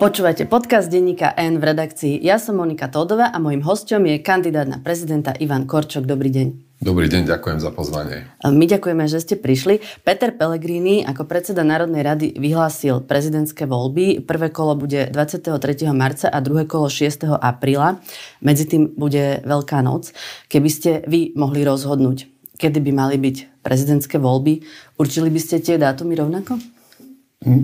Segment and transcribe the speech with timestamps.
[0.00, 2.24] Počúvate podcast denníka N v redakcii.
[2.24, 6.08] Ja som Monika Tódová a mojim hostom je kandidát na prezidenta Ivan Korčok.
[6.08, 6.80] Dobrý deň.
[6.80, 8.24] Dobrý deň, ďakujem za pozvanie.
[8.40, 9.84] My ďakujeme, že ste prišli.
[10.00, 14.24] Peter Pellegrini ako predseda Národnej rady vyhlásil prezidentské voľby.
[14.24, 15.60] Prvé kolo bude 23.
[15.92, 17.36] marca a druhé kolo 6.
[17.36, 18.00] apríla.
[18.40, 20.16] Medzi tým bude Veľká noc.
[20.48, 22.24] Keby ste vy mohli rozhodnúť,
[22.56, 24.64] kedy by mali byť prezidentské voľby,
[24.96, 26.56] určili by ste tie dátumy rovnako?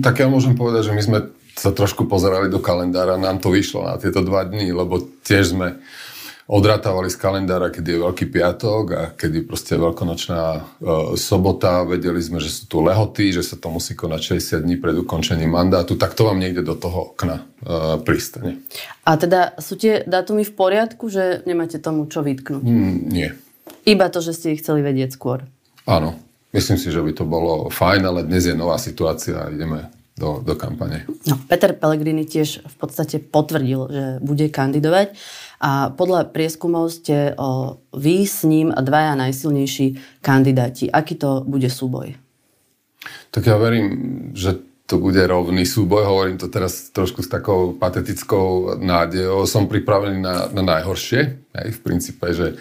[0.05, 1.17] Tak ja môžem povedať, že my sme
[1.57, 5.81] sa trošku pozerali do kalendára, nám to vyšlo na tieto dva dní, lebo tiež sme
[6.47, 10.61] odratávali z kalendára, kedy je Veľký piatok a kedy proste je veľkonočná e,
[11.19, 11.83] sobota.
[11.83, 15.51] Vedeli sme, že sú tu lehoty, že sa to musí konať 60 dní pred ukončením
[15.51, 15.99] mandátu.
[15.99, 18.63] Tak to vám niekde do toho okna e, pristane.
[19.03, 22.63] A teda sú tie dátumy v poriadku, že nemáte tomu čo vytknúť?
[22.63, 23.29] Mm, nie.
[23.83, 25.43] Iba to, že ste ich chceli vedieť skôr?
[25.83, 26.15] Áno.
[26.55, 30.41] Myslím si, že by to bolo fajn, ale dnes je nová situácia a ideme do,
[30.41, 31.05] do kampane.
[31.29, 35.13] No, Peter Pellegrini tiež v podstate potvrdil, že bude kandidovať
[35.61, 40.89] a podľa prieskumov ste o, vy s ním dvaja najsilnejší kandidáti.
[40.89, 42.17] Aký to bude súboj?
[43.29, 43.87] Tak ja verím,
[44.33, 44.57] že
[44.87, 46.07] to bude rovný súboj.
[46.07, 49.43] Hovorím to teraz trošku s takou patetickou nádejou.
[49.43, 51.21] Som pripravený na, na najhoršie.
[51.53, 52.55] Hej, v princípe, že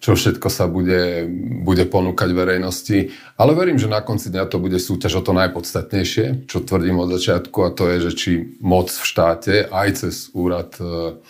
[0.00, 1.28] čo všetko sa bude,
[1.60, 3.12] bude ponúkať verejnosti.
[3.36, 7.12] Ale verím, že na konci dňa to bude súťaž o to najpodstatnejšie, čo tvrdím od
[7.12, 8.30] začiatku, a to je, že či
[8.64, 11.20] moc v štáte aj cez úrad e,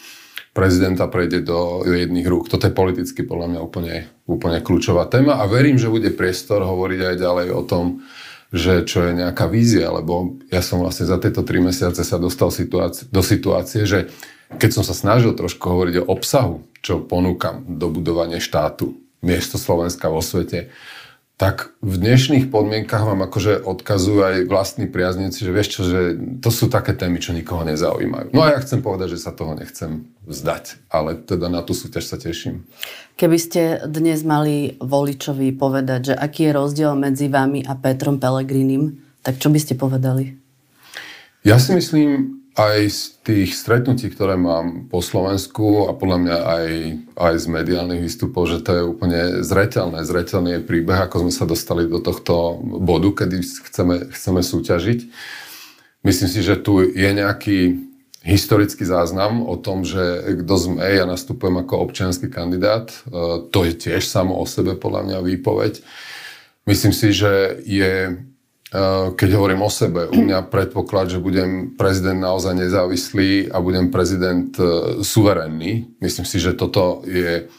[0.55, 2.47] prezidenta prejde do jedných rúk.
[2.47, 7.01] Toto je politicky podľa mňa úplne, úplne kľúčová téma a verím, že bude priestor hovoriť
[7.11, 8.07] aj ďalej o tom,
[8.55, 12.55] že čo je nejaká vízia, lebo ja som vlastne za tieto tri mesiace sa dostal
[12.55, 14.11] situácie, do situácie, že
[14.59, 20.09] keď som sa snažil trošku hovoriť o obsahu, čo ponúkam do budovania štátu, miesto Slovenska
[20.09, 20.73] vo svete,
[21.41, 26.01] tak v dnešných podmienkach vám akože odkazujú aj vlastní priaznici, že vieš čo, že
[26.37, 28.37] to sú také témy, čo nikoho nezaujímajú.
[28.37, 32.13] No a ja chcem povedať, že sa toho nechcem vzdať, ale teda na tú súťaž
[32.13, 32.69] sa teším.
[33.17, 39.01] Keby ste dnes mali voličovi povedať, že aký je rozdiel medzi vami a Petrom Pelegrinim,
[39.25, 40.37] tak čo by ste povedali?
[41.41, 46.67] Ja si myslím, aj z tých stretnutí, ktoré mám po Slovensku a podľa mňa aj,
[47.15, 50.03] aj z mediálnych výstupov, že to je úplne zreteľné.
[50.03, 53.39] Zreteľný je príbeh, ako sme sa dostali do tohto bodu, kedy
[53.71, 54.99] chceme, chceme súťažiť.
[56.03, 57.91] Myslím si, že tu je nejaký
[58.21, 62.93] historický záznam o tom, že kto sme, ja nastupujem ako občianský kandidát.
[62.93, 62.97] E,
[63.49, 65.81] to je tiež samo o sebe podľa mňa výpoveď.
[66.69, 68.21] Myslím si, že je
[69.19, 74.55] keď hovorím o sebe, u mňa predpoklad, že budem prezident naozaj nezávislý a budem prezident
[74.63, 75.99] eh, suverénny.
[75.99, 77.51] Myslím si, že toto je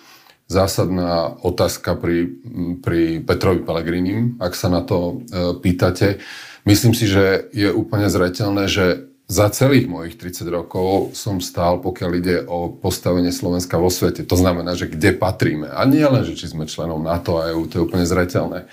[0.47, 2.31] zásadná otázka pri,
[2.79, 6.23] pri Petrovi Pelegrinim, ak sa na to eh, pýtate.
[6.63, 12.11] Myslím si, že je úplne zretelné, že za celých mojich 30 rokov som stál, pokiaľ
[12.19, 14.27] ide o postavenie Slovenska vo svete.
[14.27, 15.71] To znamená, že kde patríme.
[15.71, 18.67] A nie len, že či sme členom NATO a EU, to je úplne zretelné.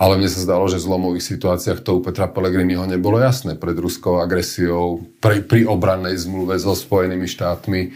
[0.00, 3.76] Ale mne sa zdalo, že v zlomových situáciách to u Petra Pellegriniho nebolo jasné pred
[3.76, 7.92] ruskou agresiou, pri, pri obrannej zmluve so Spojenými štátmi.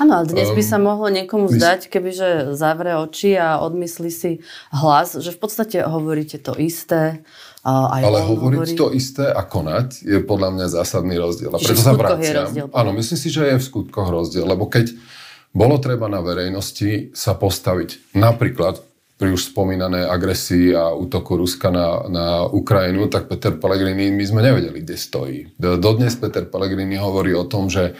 [0.00, 5.20] Áno, ale dnes by sa mohlo niekomu zdať, kebyže zavre oči a odmyslí si hlas,
[5.20, 7.22] že v podstate hovoríte to isté.
[7.62, 8.72] Aj ale hovoriť hovorí...
[8.74, 11.52] to isté a konať je podľa mňa zásadný rozdiel.
[11.52, 12.72] A preto sa vraciam.
[12.72, 14.96] Áno, myslím si, že je v skutkoch rozdiel, lebo keď
[15.54, 18.82] bolo treba na verejnosti sa postaviť napríklad
[19.24, 24.44] pri už spomínanej agresii a útoku Ruska na, na Ukrajinu, tak Peter Pellegrini, my sme
[24.44, 25.38] nevedeli, kde stojí.
[25.56, 27.96] Dodnes Peter Pellegrini hovorí o tom, že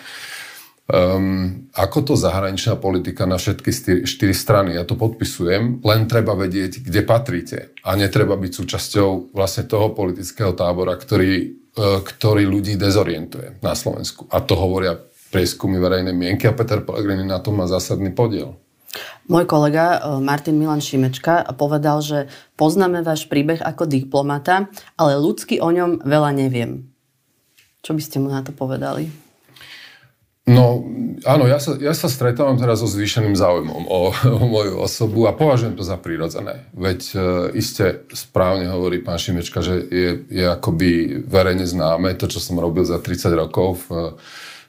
[0.84, 6.84] um, ako to zahraničná politika na všetky štyri strany, ja to podpisujem, len treba vedieť,
[6.84, 7.72] kde patríte.
[7.80, 14.28] A netreba byť súčasťou vlastne toho politického tábora, ktorý, uh, ktorý ľudí dezorientuje na Slovensku.
[14.28, 15.00] A to hovoria
[15.32, 18.60] prieskumy verejnej mienky a Peter Pellegrini na tom má zásadný podiel.
[19.24, 22.28] Môj kolega e, Martin Milan Šimečka povedal, že
[22.60, 24.68] poznáme váš príbeh ako diplomata,
[25.00, 26.84] ale ľudsky o ňom veľa neviem.
[27.84, 29.24] Čo by ste mu na to povedali?
[30.44, 30.84] No,
[31.24, 35.32] áno, ja sa, ja sa stretávam teraz so zvýšeným záujmom o, o moju osobu a
[35.32, 36.68] považujem to za prírodzené.
[36.76, 37.18] Veď e,
[37.56, 42.84] iste správne hovorí pán Šimečka, že je, je akoby verejne známe to, čo som robil
[42.84, 44.20] za 30 rokov v,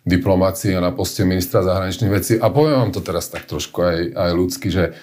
[0.05, 2.33] diplomácii a na poste ministra zahraničných vecí.
[2.37, 4.93] A poviem vám to teraz tak trošku aj, aj ľudsky, že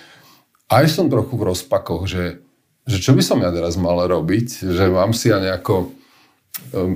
[0.70, 2.40] aj som trochu v rozpakoch, že,
[2.86, 5.92] že čo by som ja teraz mal robiť, že mám si ja nejako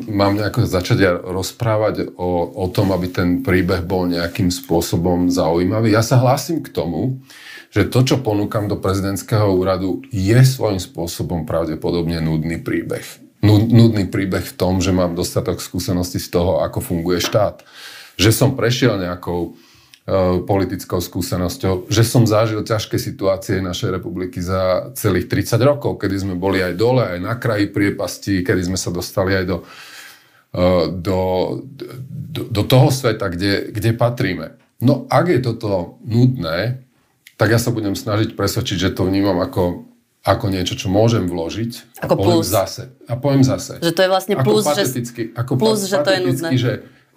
[0.08, 5.92] mám nejako začať ja rozprávať o, o tom, aby ten príbeh bol nejakým spôsobom zaujímavý.
[5.92, 7.24] Ja sa hlásim k tomu,
[7.72, 13.04] že to, čo ponúkam do prezidentského úradu, je svojím spôsobom pravdepodobne nudný príbeh.
[13.44, 17.64] nudný príbeh v tom, že mám dostatok skúseností z toho, ako funguje štát.
[18.16, 24.92] Že som prešiel nejakou uh, politickou skúsenosťou, že som zažil ťažké situácie našej republiky za
[24.96, 28.88] celých 30 rokov, kedy sme boli aj dole, aj na kraji priepasti, kedy sme sa
[28.88, 31.20] dostali aj do, uh, do,
[32.08, 34.56] do, do toho sveta, kde, kde patríme.
[34.80, 36.84] No ak je toto nudné,
[37.36, 39.86] tak ja sa budem snažiť presvedčiť, že to vnímam ako
[40.26, 42.50] ako niečo, čo môžem vložiť ako a poviem plus.
[42.50, 42.82] zase.
[43.06, 43.78] A poviem zase.
[43.78, 44.84] Že to je vlastne plus, ako že,
[45.38, 46.48] ako plus, že to je nudné.
[46.58, 46.72] Že,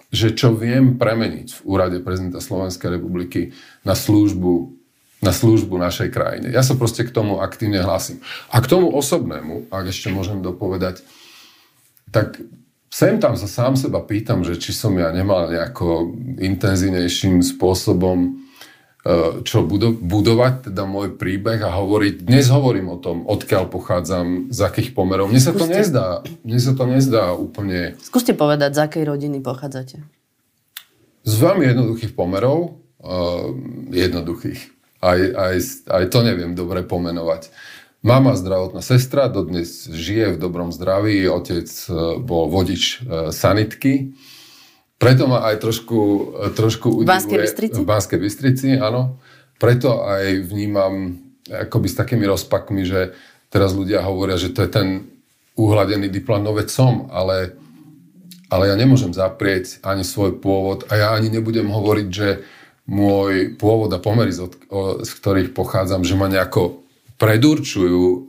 [0.09, 3.53] že čo viem premeniť v úrade prezidenta Slovenskej republiky
[3.85, 4.79] na službu
[5.19, 6.47] na službu našej krajine.
[6.47, 8.23] Ja sa proste k tomu aktívne hlasím.
[8.55, 11.03] A k tomu osobnému, ak ešte môžem dopovedať,
[12.07, 12.39] tak
[12.87, 18.47] sem tam sa sám seba pýtam, že či som ja nemal nejako intenzívnejším spôsobom
[18.99, 22.27] E, čo budovať teda môj príbeh a hovoriť.
[22.27, 25.31] Dnes hovorím o tom, odkiaľ pochádzam, z akých pomerov.
[25.31, 25.63] Mne sa Skúste.
[25.63, 26.07] to nezdá,
[26.43, 27.95] mne sa to nezdá úplne...
[28.03, 30.03] Skúste povedať, z akej rodiny pochádzate.
[31.23, 33.55] Z veľmi jednoduchých pomerov, uh,
[33.87, 34.67] jednoduchých.
[34.99, 35.55] Aj, aj,
[35.87, 37.55] aj to neviem dobre pomenovať.
[38.03, 42.99] Mama zdravotná sestra, dodnes žije v dobrom zdraví, otec uh, bol vodič
[43.31, 44.11] sanitky,
[44.99, 45.99] preto ma aj trošku,
[46.59, 47.07] trošku udivuje...
[47.07, 47.77] V Banskej Bystrici?
[47.79, 49.15] V Banskej Bystrici, áno.
[49.55, 53.15] Preto aj vnímam akoby s takými rozpakmi, že
[53.47, 54.87] teraz ľudia hovoria, že to je ten
[55.55, 57.55] uhladený diplom, no veď som, ale,
[58.51, 62.43] ale ja nemôžem zaprieť ani svoj pôvod a ja ani nebudem hovoriť, že
[62.89, 64.49] môj pôvod a pomery, z,
[65.03, 66.83] z ktorých pochádzam, že ma nejako
[67.19, 68.19] predurčujú e,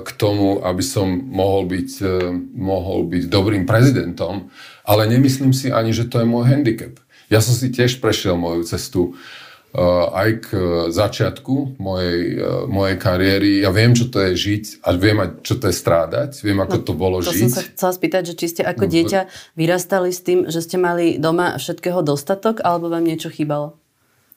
[0.00, 2.16] k tomu, aby som mohol byť, e,
[2.56, 4.48] mohol byť dobrým prezidentom,
[4.88, 6.96] ale nemyslím si ani, že to je môj handicap.
[7.28, 9.80] Ja som si tiež prešiel moju cestu e,
[10.16, 10.56] aj k
[10.88, 12.40] začiatku mojej,
[12.72, 13.60] mojej kariéry.
[13.60, 16.40] Ja viem, čo to je žiť a viem čo to je strádať.
[16.40, 17.52] Viem, ako no, to bolo to žiť.
[17.52, 19.20] som sa chcela spýtať, že či ste ako no, dieťa
[19.60, 23.76] vyrastali s tým, že ste mali doma všetkého dostatok, alebo vám niečo chýbalo?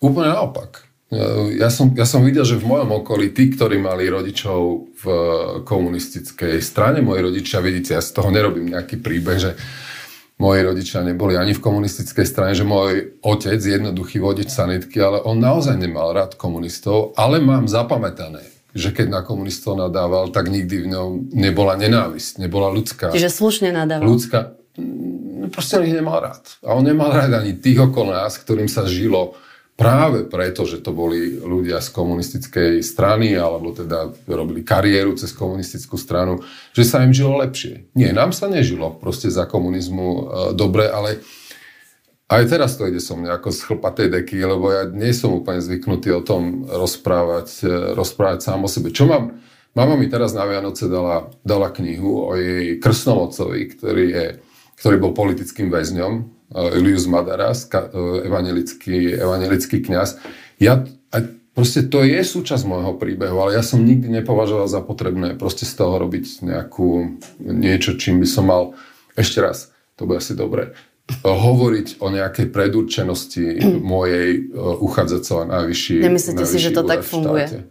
[0.04, 0.91] Úplne naopak.
[1.12, 4.60] Ja som, ja som videl, že v mojom okolí tí, ktorí mali rodičov
[4.96, 5.06] v
[5.68, 9.52] komunistickej strane, moji rodičia, vidíte, ja z toho nerobím nejaký príbeh, že
[10.40, 15.44] moji rodičia neboli ani v komunistickej strane, že môj otec, jednoduchý vodič sanitky, ale on
[15.44, 20.96] naozaj nemal rád komunistov, ale mám zapamätané, že keď na komunistov nadával, tak nikdy v
[20.96, 23.12] ňom nebola nenávisť, nebola ľudská.
[23.12, 24.07] Čiže slušne nadával.
[24.07, 26.56] Ľudská, no proste on ich nemal rád.
[26.64, 29.36] A on nemal rád ani tých okolo nás, ktorým sa žilo
[29.75, 35.97] práve preto, že to boli ľudia z komunistickej strany, alebo teda robili kariéru cez komunistickú
[35.97, 36.45] stranu,
[36.75, 37.89] že sa im žilo lepšie.
[37.97, 40.21] Nie, nám sa nežilo proste za komunizmu e,
[40.53, 41.23] dobre, ale
[42.31, 46.15] aj teraz to ide som nejako z chlpatej deky, lebo ja nie som úplne zvyknutý
[46.15, 48.94] o tom rozprávať, e, rozprávať sám o sebe.
[48.94, 49.35] Čo mám?
[49.71, 54.25] Mama mi teraz na Vianoce dala, dala knihu o jej krstnom otcovi, ktorý, je,
[54.83, 57.68] ktorý bol politickým väzňom Ilius Madaras,
[58.27, 60.19] evangelický, evangelický kniaz.
[60.59, 61.18] Ja, a
[61.56, 65.74] proste to je súčasť môjho príbehu, ale ja som nikdy nepovažoval za potrebné proste z
[65.80, 68.63] toho robiť nejakú, niečo, čím by som mal,
[69.15, 70.75] ešte raz, to bude asi dobre,
[71.24, 77.04] hovoriť o nejakej predurčenosti mojej uh, uchádzať sa na najvyšší Nemyslíte si, že to tak
[77.04, 77.68] funguje?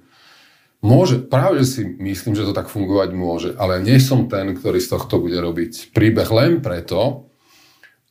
[0.81, 4.81] Môže, práve že si myslím, že to tak fungovať môže, ale nie som ten, ktorý
[4.81, 7.30] z tohto bude robiť príbeh len preto,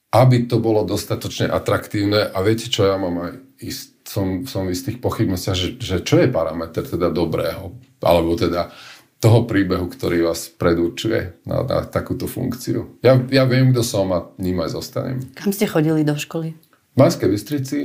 [0.10, 4.74] aby to bolo dostatočne atraktívne a viete čo, ja mám aj ist, som, som v
[4.74, 8.74] istých pochybnostiach, že, že čo je parameter teda dobrého, alebo teda
[9.20, 12.98] toho príbehu, ktorý vás predurčuje na, na takúto funkciu.
[13.06, 15.22] Ja, ja viem, kto som a ním aj zostanem.
[15.36, 16.56] Kam ste chodili do školy?
[16.56, 17.80] V Banskej Bystrici.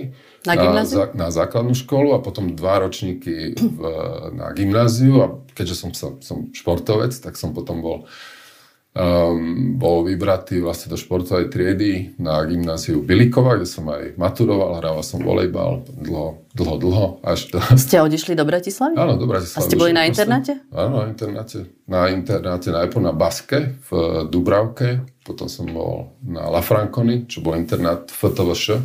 [0.47, 3.81] Na, na, za, na základnú školu a potom dva ročníky v,
[4.37, 8.09] na gymnáziu a keďže som, som, som športovec, tak som potom bol
[8.94, 15.02] Um, bol vybratý vlastne do športovej triedy na gymnáziu Bilikova, kde som aj maturoval, hrával
[15.02, 17.06] som volejbal dlho, dlho, dlho.
[17.26, 17.58] Až to...
[17.74, 18.94] Ste odišli do Bratislavy?
[18.94, 19.58] Áno, do Bratislavy.
[19.58, 20.62] A ste boli na internáte?
[20.70, 21.66] Áno, na internáte.
[21.90, 23.90] Na internáte najprv na Baske v
[24.30, 28.78] Dubravke, potom som bol na Lafranconi, čo bol internát FTVŠ.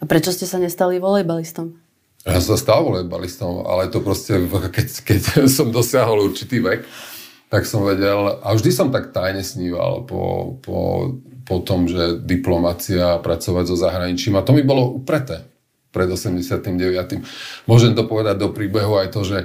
[0.00, 1.76] A prečo ste sa nestali volejbalistom?
[2.24, 5.20] Ja som sa stal volejbalistom, ale to proste, keď, keď
[5.60, 6.88] som dosiahol určitý vek,
[7.46, 10.78] tak som vedel, a vždy som tak tajne sníval po, po,
[11.46, 15.46] po tom, že diplomácia, pracovať so zahraničím, a to mi bolo upreté
[15.94, 16.76] pred 89.
[17.64, 19.38] Môžem to povedať do príbehu aj to, že...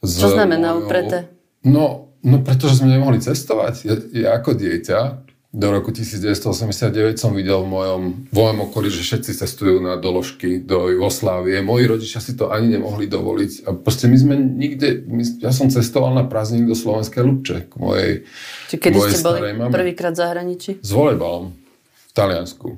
[0.00, 1.18] Čo znamená mojou, upreté?
[1.66, 3.74] No, no, pretože sme nemohli cestovať.
[3.84, 9.00] Ja, ja ako dieťa do roku 1989 som videl v mojom, v mojom okolí, že
[9.00, 11.64] všetci cestujú na doložky do Jugoslávie.
[11.64, 13.64] Moji rodičia si to ani nemohli dovoliť.
[13.64, 17.74] A proste my sme nikde, my, ja som cestoval na prázdniny do Slovenskej Lubče k
[17.80, 18.10] mojej
[18.68, 19.40] Čiže kedy ste boli
[19.72, 20.70] prvýkrát v zahraničí?
[20.84, 22.68] S volejbalom v Taliansku.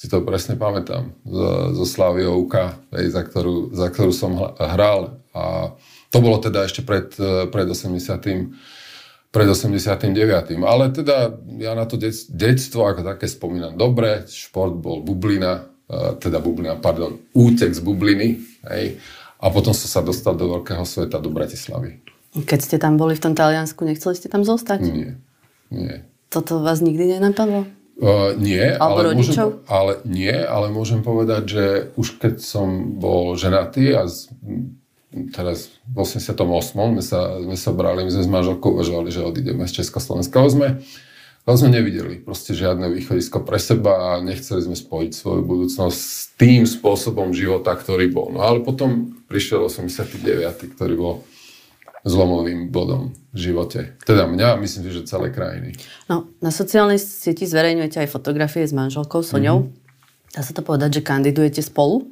[0.00, 1.12] Si to presne pamätám.
[1.28, 2.80] So, so Slaviou UK,
[3.12, 5.20] za ktorú, za ktorú som hral.
[5.36, 5.76] A
[6.08, 7.12] to bolo teda ešte pred,
[7.52, 8.79] pred 80
[9.30, 10.10] pred 89.
[10.66, 11.94] Ale teda ja na to
[12.30, 14.26] detstvo ako také spomínam dobre.
[14.26, 18.42] Šport bol bublina, e, teda bublina, pardon, útek z bubliny.
[18.66, 18.98] Hej.
[19.40, 22.02] A potom som sa dostal do veľkého sveta, do Bratislavy.
[22.36, 24.86] Keď ste tam boli v tom Taliansku, nechceli ste tam zostať?
[24.86, 25.18] Nie,
[25.72, 26.04] nie.
[26.30, 27.66] Toto vás nikdy nenapadlo?
[28.00, 31.64] Uh, nie, ale môžem, ale nie, ale môžem povedať, že
[32.00, 34.32] už keď som bol ženatý a z,
[35.34, 36.38] teraz v 88.
[36.74, 40.50] sme sa, sme sa brali, my sme s manželkou uvažovali, že odídeme z Československa, ale
[40.50, 40.68] sme,
[41.44, 46.30] ale sme nevideli proste žiadne východisko pre seba a nechceli sme spojiť svoju budúcnosť s
[46.38, 48.30] tým spôsobom života, ktorý bol.
[48.30, 51.14] No ale potom prišiel 89., ktorý bol
[52.06, 54.00] zlomovým bodom v živote.
[54.06, 55.76] Teda mňa, myslím si, že celé krajiny.
[56.08, 59.68] No, na sociálnej sieti zverejňujete aj fotografie s manželkou Soňou.
[59.68, 60.32] Mm-hmm.
[60.32, 62.08] Dá sa to povedať, že kandidujete spolu?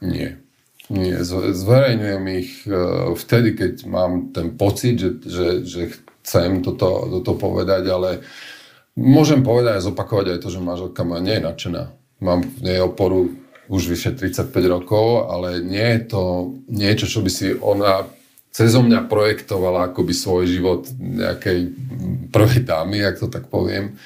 [0.00, 0.45] Nie.
[0.86, 2.70] Nie, zverejňujem ich e,
[3.18, 5.82] vtedy, keď mám ten pocit, že, že, že
[6.22, 8.22] chcem toto, toto povedať, ale
[8.94, 11.82] môžem povedať a zopakovať aj to, že manželka ma nie je nadšená.
[12.22, 13.34] Mám v nej oporu
[13.66, 16.22] už vyše 35 rokov, ale nie je to
[16.70, 18.06] niečo, čo by si ona
[18.54, 21.76] cezo mňa projektovala akoby svoj život nejakej
[22.30, 23.98] prvej dámy, ak to tak poviem.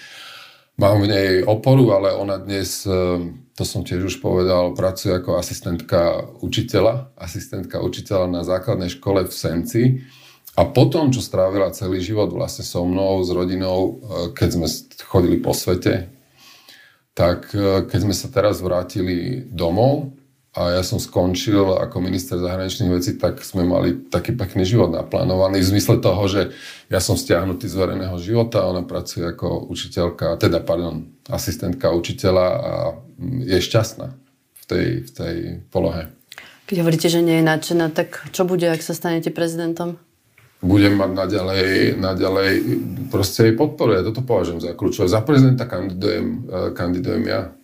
[0.81, 3.21] Mám v nej oporu, ale ona dnes e,
[3.53, 9.35] to som tiež už povedal, pracuje ako asistentka učiteľa, asistentka učiteľa na základnej škole v
[9.37, 9.83] Senci.
[10.57, 14.67] A potom, čo strávila celý život vlastne so mnou, s rodinou, e, keď sme
[15.05, 16.09] chodili po svete,
[17.13, 20.17] tak e, keď sme sa teraz vrátili domov
[20.51, 25.63] a ja som skončil ako minister zahraničných vecí, tak sme mali taký pekný život naplánovaný
[25.63, 26.51] v zmysle toho, že
[26.91, 32.73] ja som stiahnutý z verejného života, ona pracuje ako učiteľka, teda pardon, asistentka učiteľa a
[33.47, 34.11] je šťastná
[34.59, 35.37] v tej, v tej
[35.71, 36.11] polohe.
[36.67, 40.03] Keď hovoríte, že nie je nadšená, tak čo bude, ak sa stanete prezidentom?
[40.61, 42.51] Budem mať naďalej, naďalej
[43.09, 43.97] proste jej podporu.
[43.97, 45.09] Ja toto považujem za kľúčové.
[45.09, 47.55] Za prezidenta kandidujem, e, kandidujem ja.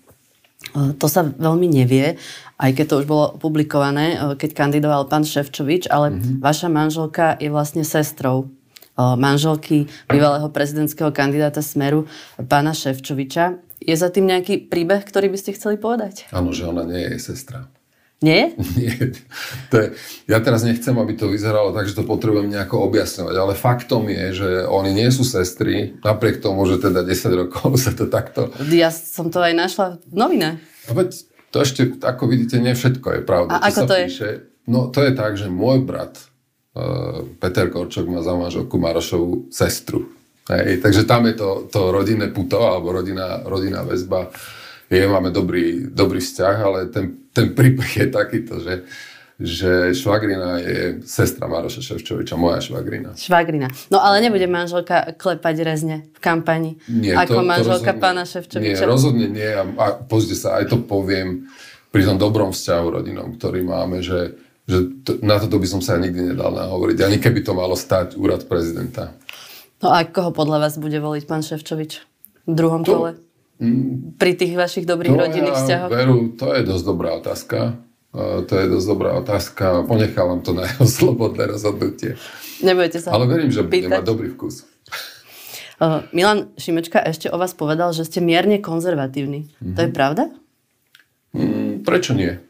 [0.74, 2.16] E, to sa veľmi nevie,
[2.56, 6.42] aj keď to už bolo publikované, e, keď kandidoval pán Ševčovič, ale mm-hmm.
[6.42, 8.50] vaša manželka je vlastne sestrou
[8.96, 12.08] manželky bývalého prezidentského kandidáta Smeru,
[12.48, 13.60] pána Ševčoviča.
[13.76, 16.24] Je za tým nejaký príbeh, ktorý by ste chceli povedať?
[16.32, 17.68] Áno, že ona nie je sestra.
[18.24, 18.56] Nie?
[18.80, 19.12] Nie.
[19.68, 19.86] To je,
[20.24, 24.24] ja teraz nechcem, aby to vyzeralo tak, že to potrebujem nejako objasňovať, ale faktom je,
[24.32, 28.48] že oni nie sú sestry, napriek tomu, že teda 10 rokov sa to takto...
[28.72, 30.58] Ja som to aj našla v novinách.
[30.88, 31.08] No veď
[31.52, 33.60] to ešte, ako vidíte, nie všetko je pravda.
[33.60, 34.24] A ako to píše.
[34.24, 34.34] je?
[34.66, 36.18] No to je tak, že môj brat
[36.74, 40.10] uh, Peter Korčok má za manželku Marošovú sestru.
[40.46, 44.30] Hej, takže tam je to, to rodinné puto alebo rodinná väzba.
[44.86, 48.88] Je, máme dobrý, dobrý vzťah, ale ten, ten príbeh je takýto, že,
[49.36, 53.12] že švagrina je sestra Maroša Ševčoviča, moja švagrina.
[53.12, 53.68] Švagrina.
[53.92, 58.22] No ale nebude manželka klepať rezne v kampani nie, ako to, manželka to rozhodne, pána
[58.24, 58.80] Ševčoviča?
[58.80, 59.50] Nie, rozhodne nie.
[59.52, 61.44] A, a pozrite sa, aj to poviem
[61.92, 66.00] pri tom dobrom vzťahu rodinom, ktorý máme, že, že to, na toto by som sa
[66.00, 69.12] nikdy nedal nahovoriť, ani keby to malo stať úrad prezidenta.
[69.84, 71.92] No a koho podľa vás bude voliť pán Ševčovič
[72.48, 73.10] v druhom to, kole?
[73.56, 75.90] Mm, Pri tých vašich dobrých to rodinných ja vzťahoch?
[75.90, 77.58] Veru, to je dosť dobrá otázka.
[78.12, 79.84] Uh, to je dosť dobrá otázka.
[79.88, 82.20] Ponechávam to na jeho slobodné rozhodnutie.
[82.60, 84.64] Nebudete sa Ale verím, že bude mať dobrý vkus.
[85.76, 89.44] Uh, Milan Šimečka ešte o vás povedal, že ste mierne konzervatívni.
[89.44, 89.76] Mm-hmm.
[89.76, 90.24] To je pravda?
[91.36, 92.40] Mm, prečo nie?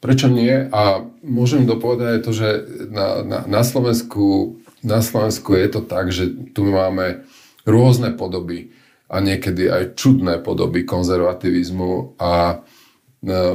[0.00, 0.64] Prečo nie?
[0.72, 2.48] A môžem dopovedať to, že
[2.88, 7.24] na, na, na Slovensku na Slovensku je to tak, že tu máme
[7.68, 8.72] rôzne podoby
[9.10, 12.56] a niekedy aj čudné podoby konzervativizmu a e,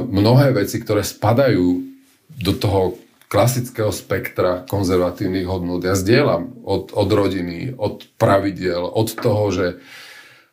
[0.04, 1.80] mnohé veci, ktoré spadajú
[2.28, 5.82] do toho klasického spektra konzervatívnych hodnot.
[5.82, 9.66] Ja zdieľam od, od rodiny, od pravidiel, od toho, že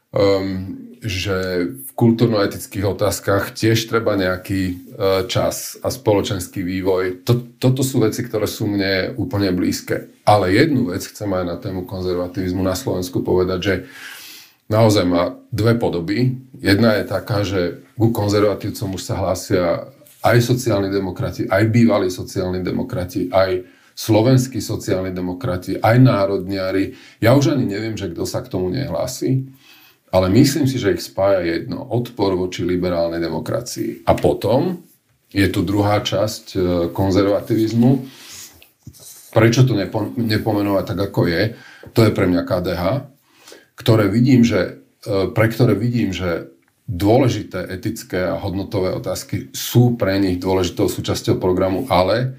[0.09, 4.75] um, že v kultúrno-etických otázkach tiež treba nejaký e,
[5.27, 7.27] čas a spoločenský vývoj.
[7.59, 10.07] Toto sú veci, ktoré sú mne úplne blízke.
[10.23, 13.75] Ale jednu vec chcem aj na tému konzervativizmu na Slovensku povedať, že
[14.73, 16.41] naozaj má dve podoby.
[16.57, 19.93] Jedna je taká, že ku konzervatívcom už sa hlásia
[20.25, 23.61] aj sociálni demokrati, aj bývalí sociálni demokrati, aj
[23.93, 26.97] slovenskí sociálni demokrati, aj národniari.
[27.21, 29.45] Ja už ani neviem, že kto sa k tomu nehlási.
[30.13, 31.81] ale myslím si, že ich spája jedno.
[31.89, 34.05] Odpor voči liberálnej demokracii.
[34.05, 34.77] A potom
[35.33, 36.57] je tu druhá časť e,
[36.93, 37.91] konzervativizmu.
[39.33, 41.57] Prečo to nepo, nepomenovať tak, ako je?
[41.97, 42.83] To je pre mňa KDH,
[43.75, 46.53] ktoré vidím, že, e, pre ktoré vidím, že
[46.83, 52.35] dôležité etické a hodnotové otázky sú pre nich dôležitou súčasťou programu, ale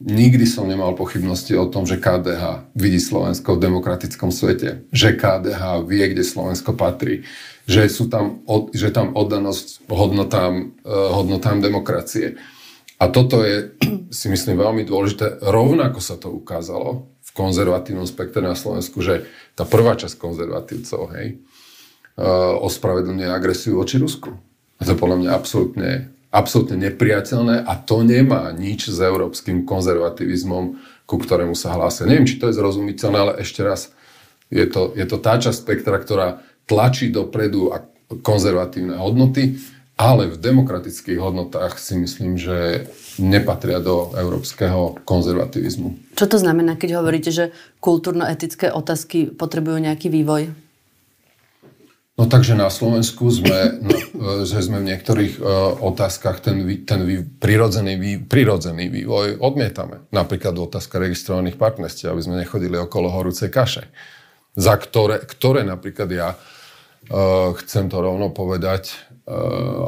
[0.00, 5.84] nikdy som nemal pochybnosti o tom, že KDH vidí Slovensko v demokratickom svete, že KDH
[5.84, 7.28] vie, kde Slovensko patrí,
[7.68, 8.42] že, sú tam,
[8.74, 12.40] že tam oddanosť hodnotám, eh, hodnotám demokracie.
[12.96, 13.76] A toto je,
[14.14, 15.42] si myslím, veľmi dôležité.
[15.44, 19.24] Rovnako sa to ukázalo v konzervatívnom spektre na Slovensku, že
[19.56, 22.22] tá prvá časť konzervatívcov, hej, eh,
[22.60, 24.36] ospravedlňuje agresiu voči Rusku.
[24.76, 31.16] A to podľa mňa absolútne absolútne nepriateľné a to nemá nič s európskym konzervativizmom, ku
[31.20, 32.08] ktorému sa hlásia.
[32.08, 33.92] Neviem, či to je zrozumiteľné, ale ešte raz,
[34.48, 37.84] je to, je to tá časť spektra, ktorá tlačí dopredu a
[38.24, 39.60] konzervatívne hodnoty,
[40.02, 42.90] ale v demokratických hodnotách si myslím, že
[43.22, 46.18] nepatria do európskeho konzervativizmu.
[46.18, 50.50] Čo to znamená, keď hovoríte, že kultúrno-etické otázky potrebujú nejaký vývoj?
[52.12, 57.00] No takže na Slovensku sme, no, e, že sme v niektorých uh, otázkach ten, ten
[57.08, 60.04] vý, prirodzený, vý, prirodzený vývoj odmietame.
[60.12, 63.88] Napríklad otázka registrovaných partnerstiev, aby sme nechodili okolo horúcej kaše.
[64.52, 69.11] Za ktoré, ktoré napríklad ja uh, chcem to rovno povedať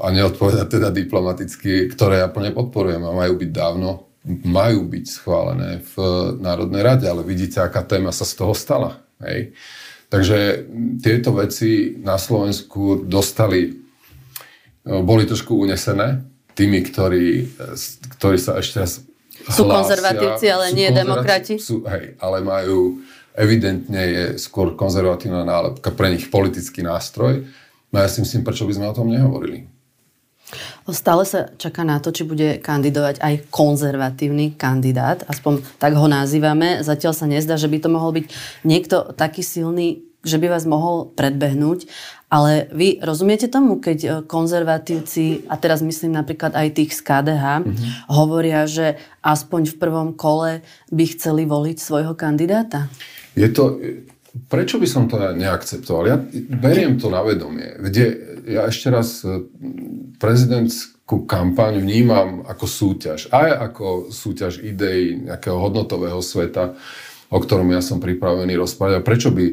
[0.00, 4.06] a neodpovedať teda diplomaticky, ktoré ja plne podporujem a majú byť dávno,
[4.46, 5.94] majú byť schválené v
[6.38, 9.02] Národnej rade, ale vidíte, aká téma sa z toho stala.
[9.18, 9.58] Hej.
[10.06, 10.70] Takže
[11.02, 13.74] tieto veci na Slovensku dostali,
[14.86, 16.22] boli trošku unesené
[16.54, 17.58] tými, ktorí,
[18.14, 19.02] ktorí sa ešte raz
[19.50, 21.54] Sú konzervatívci, ale sú nie demokrati?
[21.58, 23.02] Sú, hej, ale majú,
[23.34, 27.44] evidentne je skôr konzervatívna nálepka pre nich politický nástroj.
[27.94, 29.70] No ja si myslím, prečo by sme o tom nehovorili.
[30.90, 36.82] Stále sa čaká na to, či bude kandidovať aj konzervatívny kandidát, aspoň tak ho nazývame.
[36.82, 38.26] Zatiaľ sa nezdá, že by to mohol byť
[38.66, 41.86] niekto taký silný, že by vás mohol predbehnúť.
[42.34, 47.44] Ale vy rozumiete tomu, keď e, konzervatívci, a teraz myslím napríklad aj tých z KDH,
[47.62, 48.10] mm-hmm.
[48.10, 52.90] hovoria, že aspoň v prvom kole by chceli voliť svojho kandidáta?
[53.38, 53.78] Je to,
[54.50, 56.04] prečo by som to neakceptoval?
[56.06, 56.18] Ja
[56.58, 57.78] beriem to na vedomie.
[57.78, 58.04] Kde
[58.44, 59.46] ja ešte raz e,
[60.18, 63.30] prezidentskú kampaň vnímam ako súťaž.
[63.30, 66.76] Aj ako súťaž ideí nejakého hodnotového sveta,
[67.30, 69.00] o ktorom ja som pripravený rozprávať.
[69.06, 69.46] Prečo by,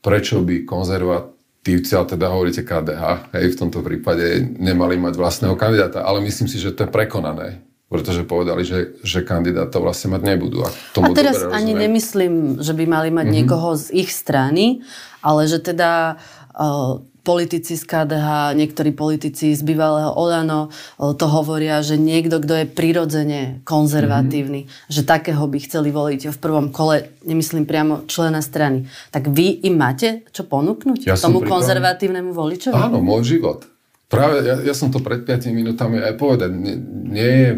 [0.00, 6.02] prečo by konzervatívci, ale teda hovoríte KDH, hej, v tomto prípade nemali mať vlastného kandidáta.
[6.02, 10.66] Ale myslím si, že to je prekonané pretože povedali, že, že kandidáta vlastne mať nebudú.
[10.66, 13.36] A, tomu a teraz ani nemyslím, že by mali mať mm-hmm.
[13.46, 14.82] niekoho z ich strany,
[15.22, 16.18] ale že teda
[16.58, 22.62] uh, politici z KDH, niektorí politici z bývalého Olano uh, to hovoria, že niekto, kto
[22.62, 24.90] je prirodzene konzervatívny, mm-hmm.
[24.90, 28.90] že takého by chceli voliť v prvom kole, nemyslím priamo člena strany.
[29.14, 32.74] Tak vy im máte čo ponúknuť ja tomu konzervatívnemu voličovi?
[32.74, 33.62] Áno, môj život.
[34.06, 36.50] Práve ja, ja som to pred 5 minútami aj povedal.
[36.50, 36.78] Nie,
[37.10, 37.50] nie je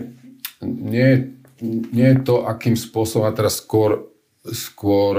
[0.63, 4.11] nie, nie je to, akým spôsobom, a teraz skôr,
[4.47, 5.15] skôr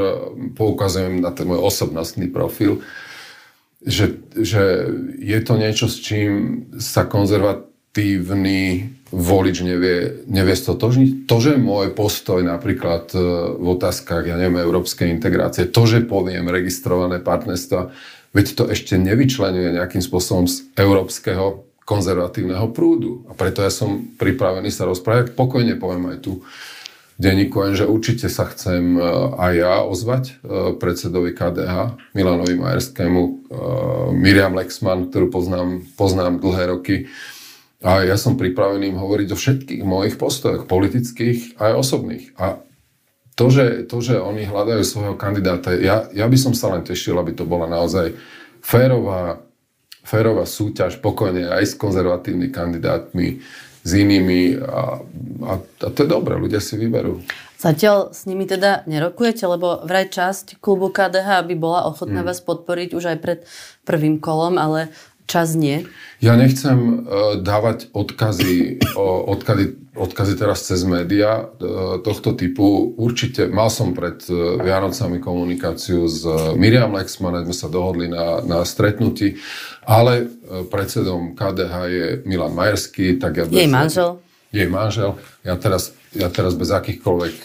[0.56, 2.84] poukazujem na ten môj osobnostný profil,
[3.80, 11.26] že, že je to niečo, s čím sa konzervatívny volič nevie, nevie stotožniť.
[11.26, 13.20] To, že môj postoj napríklad e,
[13.56, 17.90] v otázkach, ja neviem, európskej integrácie, to, že poviem registrované partnerstva,
[18.36, 23.26] veď to ešte nevyčlenuje nejakým spôsobom z európskeho konzervatívneho prúdu.
[23.26, 25.34] A preto ja som pripravený sa rozprávať.
[25.34, 26.46] Pokojne poviem aj tu
[27.18, 29.02] denníku, že určite sa chcem e,
[29.36, 30.34] aj ja ozvať e,
[30.78, 33.32] predsedovi KDH, Milanovi Majerskému, e,
[34.14, 36.96] Miriam Lexman, ktorú poznám, poznám dlhé roky.
[37.82, 42.26] A ja som pripravený im hovoriť o všetkých mojich postojoch, politických aj osobných.
[42.38, 42.62] A
[43.40, 47.16] to že, to, že oni hľadajú svojho kandidáta, ja, ja by som sa len tešil,
[47.16, 48.12] aby to bola naozaj
[48.60, 49.40] férová,
[50.10, 53.28] férová súťaž pokojne aj s konzervatívnymi kandidátmi,
[53.86, 54.98] s inými a,
[55.46, 57.22] a, a to je dobré, ľudia si vyberú.
[57.60, 62.28] Zatiaľ s nimi teda nerokujete, lebo vraj časť klubu KDH by bola ochotná mm.
[62.32, 63.40] vás podporiť už aj pred
[63.84, 64.96] prvým kolom, ale
[65.30, 65.86] čas nie?
[66.20, 72.92] Ja nechcem uh, dávať odkazy, odkazy, odkazy teraz cez média uh, tohto typu.
[72.98, 76.26] Určite mal som pred uh, Vianocami komunikáciu s
[76.58, 79.38] Miriam Lexman, sme sa dohodli na, na stretnutí,
[79.86, 80.28] ale
[80.74, 83.22] predsedom KDH je Milan Majerský.
[83.22, 84.20] Tak ja Jej manžel?
[84.50, 85.14] Jej manžel.
[85.46, 87.36] Ja teraz, ja teraz bez akýchkoľvek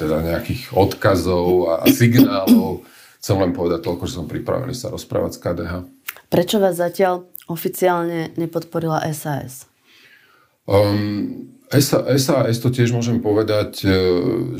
[0.00, 2.88] teda nejakých odkazov a signálov
[3.22, 5.72] chcem len povedať toľko, že som pripravený sa rozprávať s KDH.
[6.26, 9.70] Prečo vás zatiaľ oficiálne nepodporila SAS?
[10.66, 13.88] Um, SAS to tiež môžem povedať, e,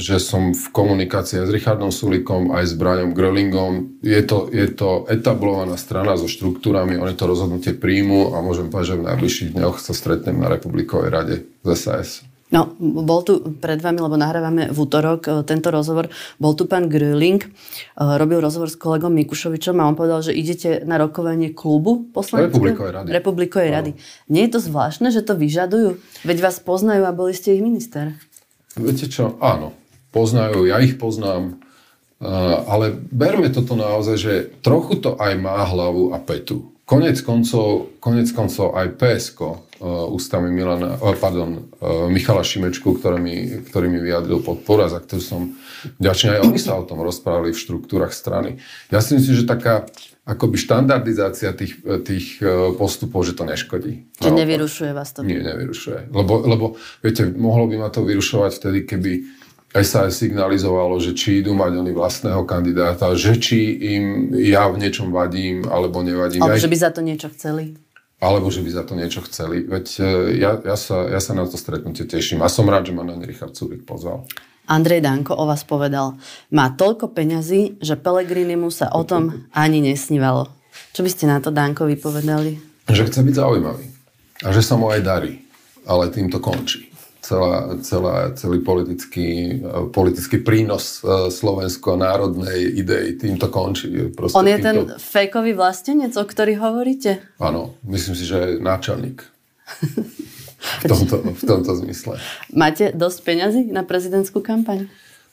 [0.00, 4.00] že som v komunikácii s Richardom Sulikom, aj s Brianom Grölingom.
[4.00, 8.96] Je to, je to etablovaná strana so štruktúrami, oni to rozhodnutie príjmu a môžem povedať,
[8.96, 12.24] že v najbližších dňoch sa stretnem na Republikovej rade z SAS.
[12.52, 16.84] No, bol tu pred vami, lebo nahrávame v útorok e, tento rozhovor, bol tu pán
[16.84, 17.48] Gröling, e,
[17.96, 22.60] robil rozhovor s kolegom Mikušovičom a on povedal, že idete na rokovanie klubu poslaneckého?
[22.60, 23.08] Republikovej rady.
[23.08, 23.90] Republikovej rady.
[24.28, 25.96] Nie je to zvláštne, že to vyžadujú?
[26.28, 28.12] Veď vás poznajú a boli ste ich minister.
[28.76, 29.40] Viete čo?
[29.40, 29.72] Áno,
[30.12, 31.56] poznajú, ja ich poznám,
[32.20, 32.28] e,
[32.68, 36.71] ale berme toto naozaj, že trochu to aj má hlavu a petu.
[36.92, 39.56] Konec koncov, konec koncov aj PSK uh,
[40.12, 45.00] ústami Milana, uh, pardon, uh, Michala Šimečku, ktorý mi, ktorý mi vyjadril podporu a za
[45.00, 45.56] ktorú som
[45.96, 46.36] vďačný.
[46.36, 48.60] Aj oni sa o tom rozprávali v štruktúrach strany.
[48.92, 49.88] Ja si myslím, že taká
[50.28, 52.38] akoby štandardizácia tých, tých
[52.78, 54.06] postupov, že to neškodí.
[54.22, 55.26] Že nevyrušuje vás to?
[55.26, 56.14] Nie, nevyrušuje.
[56.14, 56.66] Lebo, lebo,
[57.02, 59.12] viete, mohlo by ma to vyrušovať vtedy, keby
[59.72, 65.08] SAS signalizovalo, že či idú mať oni vlastného kandidáta, že či im ja v niečom
[65.08, 66.44] vadím, alebo nevadím.
[66.44, 67.80] Alebo že by za to niečo chceli.
[68.20, 69.64] Alebo že by za to niečo chceli.
[69.64, 70.04] Veď e,
[70.44, 73.16] ja, ja, sa, ja sa na to stretnutie teším a som rád, že ma na
[73.24, 74.28] Richard Curik pozval.
[74.68, 76.20] Andrej Danko o vás povedal,
[76.52, 80.52] má toľko peňazí, že Pelegrini mu sa o tom ani nesnívalo.
[80.92, 82.60] Čo by ste na to Dankovi povedali?
[82.92, 83.86] Že chce byť zaujímavý.
[84.44, 85.42] A že sa mu aj darí.
[85.82, 86.91] Ale tým to končí
[87.22, 89.62] celá, celá, celý politický,
[89.94, 94.10] politický prínos e, slovensko-národnej idei týmto končí.
[94.10, 94.98] Proste On je týmto...
[94.98, 97.22] ten fejkový vlastenec, o ktorý hovoríte?
[97.38, 99.22] Áno, myslím si, že je náčelník.
[100.82, 102.18] v, tomto, v tomto zmysle.
[102.50, 104.90] Máte dosť peňazí na prezidentskú kampaň?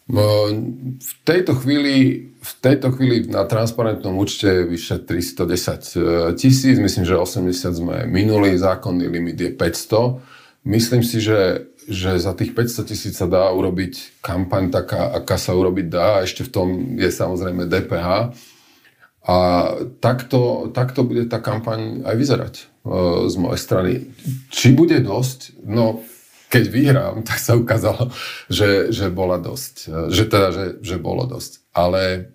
[0.10, 0.50] No,
[0.98, 6.02] v tejto chvíli, v tejto chvíli na transparentnom účte je vyše 310 e,
[6.34, 10.66] tisíc, myslím, že 80 sme minuli, zákonný limit je 500.
[10.66, 15.56] Myslím si, že že za tých 500 tisíc sa dá urobiť kampaň taká, aká sa
[15.56, 16.22] urobiť dá.
[16.26, 16.68] Ešte v tom
[17.00, 18.36] je samozrejme DPH.
[19.30, 19.38] A
[20.02, 22.64] takto, takto bude tá kampaň aj vyzerať e,
[23.30, 23.92] z mojej strany.
[24.50, 25.62] Či bude dosť?
[25.70, 26.02] No,
[26.50, 28.10] keď vyhrám, tak sa ukázalo,
[28.50, 29.76] že, že bola dosť.
[29.86, 31.70] E, že teda, že, že bolo dosť.
[31.78, 32.34] Ale,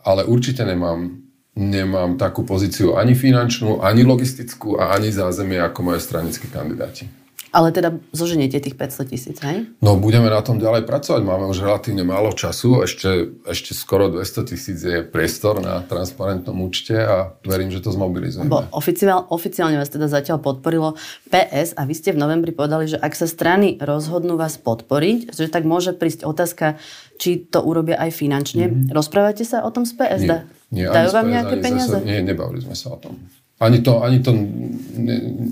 [0.00, 1.20] ale určite nemám,
[1.52, 7.19] nemám takú pozíciu ani finančnú, ani logistickú a ani zázemie ako moje stranickí kandidáti.
[7.50, 9.66] Ale teda zoženiete tých 500 tisíc, hej?
[9.82, 11.20] No budeme na tom ďalej pracovať.
[11.26, 12.86] Máme už relatívne málo času.
[12.86, 18.46] Ešte, ešte skoro 200 tisíc je priestor na transparentnom účte a verím, že to zmobilizujeme.
[18.46, 20.94] Bo oficiál, oficiálne vás teda zatiaľ podporilo
[21.26, 25.50] PS a vy ste v novembri povedali, že ak sa strany rozhodnú vás podporiť, že
[25.50, 26.78] tak môže prísť otázka,
[27.18, 28.70] či to urobia aj finančne.
[28.70, 28.94] Mm-hmm.
[28.94, 30.22] Rozprávate sa o tom s PS?
[30.22, 31.98] Nie, nie, Dajú vám nejaké peniaze?
[31.98, 33.18] Zase, nie, nebavili sme sa o tom.
[33.60, 34.32] Ani to, ani to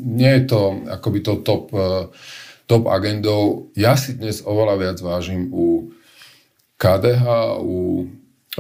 [0.05, 2.09] nie je to akoby to top, e,
[2.65, 3.69] top agendou.
[3.77, 5.93] Ja si dnes oveľa viac vážim u
[6.81, 7.25] KDH,
[7.61, 8.09] u,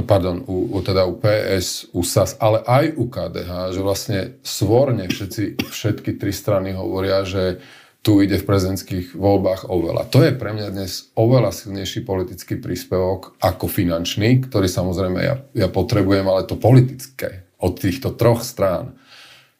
[0.04, 5.08] pardon, u, u, teda u PS, u SAS, ale aj u KDH, že vlastne svorne
[5.08, 7.64] všetci, všetky tri strany hovoria, že
[8.04, 10.12] tu ide v prezidentských voľbách oveľa.
[10.12, 15.68] To je pre mňa dnes oveľa silnejší politický príspevok ako finančný, ktorý samozrejme ja, ja
[15.72, 18.94] potrebujem, ale to politické od týchto troch strán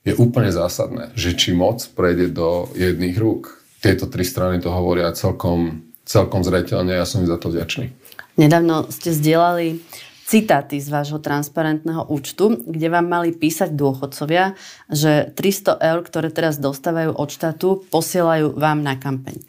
[0.07, 3.59] je úplne zásadné, že či moc prejde do jedných rúk.
[3.79, 7.91] Tieto tri strany to hovoria celkom, celkom zreteľne a ja som im za to vďačný.
[8.39, 9.83] Nedávno ste zdieľali
[10.29, 14.53] citáty z vášho transparentného účtu, kde vám mali písať dôchodcovia,
[14.93, 19.41] že 300 eur, ktoré teraz dostávajú od štátu, posielajú vám na kampaň.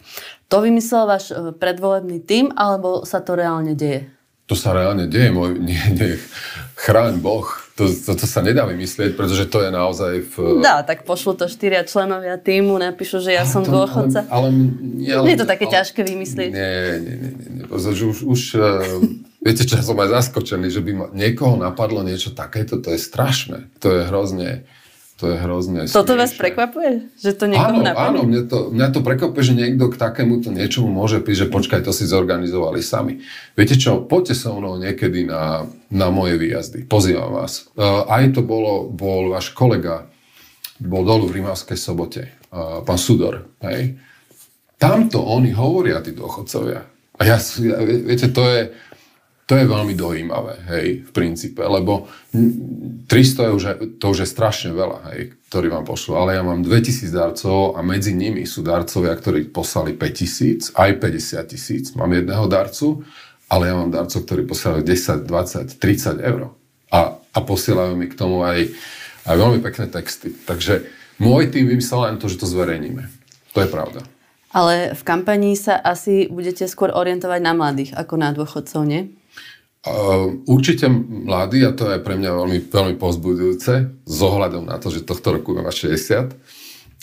[0.47, 4.07] To vymyslel váš e, predvolebný tým, alebo sa to reálne deje?
[4.47, 6.15] To sa reálne deje, môj, nie, nie,
[6.79, 7.45] chráň Boh
[7.79, 10.59] to, to, to sa nedá vymyslieť, pretože to je naozaj v...
[10.59, 14.27] Dá, tak pošlu to štyria členovia týmu, napíšu, že ja som to, dôchodca.
[14.27, 16.51] Ale, ale, nie, ale, nie je to také ale, ťažké vymyslieť.
[16.51, 17.31] Nie, nie, nie.
[17.31, 17.65] nie, nie.
[17.71, 18.83] Už, už uh,
[19.39, 23.71] viete, čo som aj zaskočený, že by ma, niekoho napadlo niečo takéto, to je strašné.
[23.79, 24.67] To je hrozne...
[25.19, 27.11] To je hrozne Toto vás prekvapuje?
[27.19, 28.07] Že to niekoho áno, napadne?
[28.07, 31.81] Áno, mňa to, mňa to prekvapuje, že niekto k takémuto niečomu môže prísť, že počkaj,
[31.83, 33.19] to si zorganizovali sami.
[33.59, 36.87] Viete čo, poďte so mnou niekedy na, na moje výjazdy.
[36.87, 37.67] Pozývam vás.
[37.75, 40.07] Uh, aj to bolo, bol váš kolega,
[40.79, 43.43] bol dolu v Rimavskej sobote, uh, pán Sudor.
[43.59, 43.99] Hej.
[44.79, 46.79] Tamto oni hovoria, tí dôchodcovia.
[47.19, 47.35] A ja,
[48.07, 48.71] viete, to je,
[49.49, 53.63] to je veľmi dojímavé, hej, v princípe, lebo 300 je už,
[53.97, 57.81] to už je strašne veľa, hej, ktorí vám pošlú, ale ja mám 2000 darcov a
[57.81, 63.01] medzi nimi sú darcovia, ktorí poslali 5000, aj 50 tisíc, mám jedného darcu,
[63.49, 66.53] ale ja mám darcov, ktorí poslali 10, 20, 30 eur.
[66.93, 68.69] A, a posielajú mi k tomu aj,
[69.25, 70.29] aj veľmi pekné texty.
[70.45, 70.85] Takže
[71.17, 73.09] môj tým vymyslel len to, že to zverejníme.
[73.57, 74.05] To je pravda.
[74.53, 79.09] Ale v kampanii sa asi budete skôr orientovať na mladých ako na dôchodcov, nie?
[79.79, 84.91] Uh, určite mladí, a to je pre mňa veľmi, veľmi pozbudujúce, s ohľadom na to,
[84.91, 86.35] že tohto roku mám 60,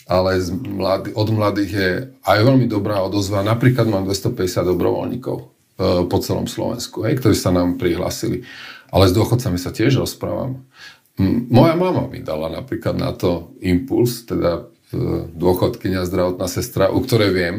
[0.05, 3.41] ale z mladý, od mladých je aj veľmi dobrá odozva.
[3.41, 8.45] Napríklad mám 250 dobrovoľníkov uh, po celom Slovensku, hej, ktorí sa nám prihlásili.
[8.93, 10.61] Ale s dôchodcami sa tiež rozprávam.
[11.49, 17.33] Moja mama mi dala napríklad na to impuls, teda uh, dôchodkynia zdravotná sestra, u ktorej
[17.33, 17.57] viem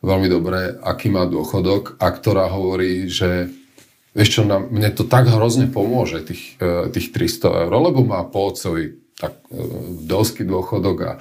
[0.00, 3.52] veľmi dobre, aký má dôchodok a ktorá hovorí, že
[4.16, 8.24] Vieš čo, na, mne to tak hrozne pomôže, tých, e, tých 300 eur, lebo má
[8.24, 9.60] po otcovi tak e,
[10.04, 11.12] vdovský dôchodok a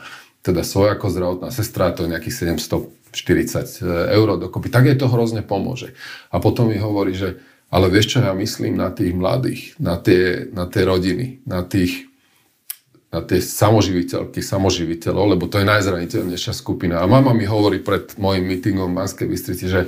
[0.46, 5.12] teda svoj ako zdravotná sestra, to je nejakých 740 e, eur dokopy, tak jej to
[5.12, 5.92] hrozne pomôže.
[6.32, 10.48] A potom mi hovorí, že ale vieš čo, ja myslím na tých mladých, na tie,
[10.56, 12.08] na tie rodiny, na tých
[13.08, 17.00] na tie samoživiteľky, samoživiteľov, lebo to je najzraniteľnejšia skupina.
[17.00, 19.88] A mama mi hovorí pred môjim meetingom v Manskej Bystrici, že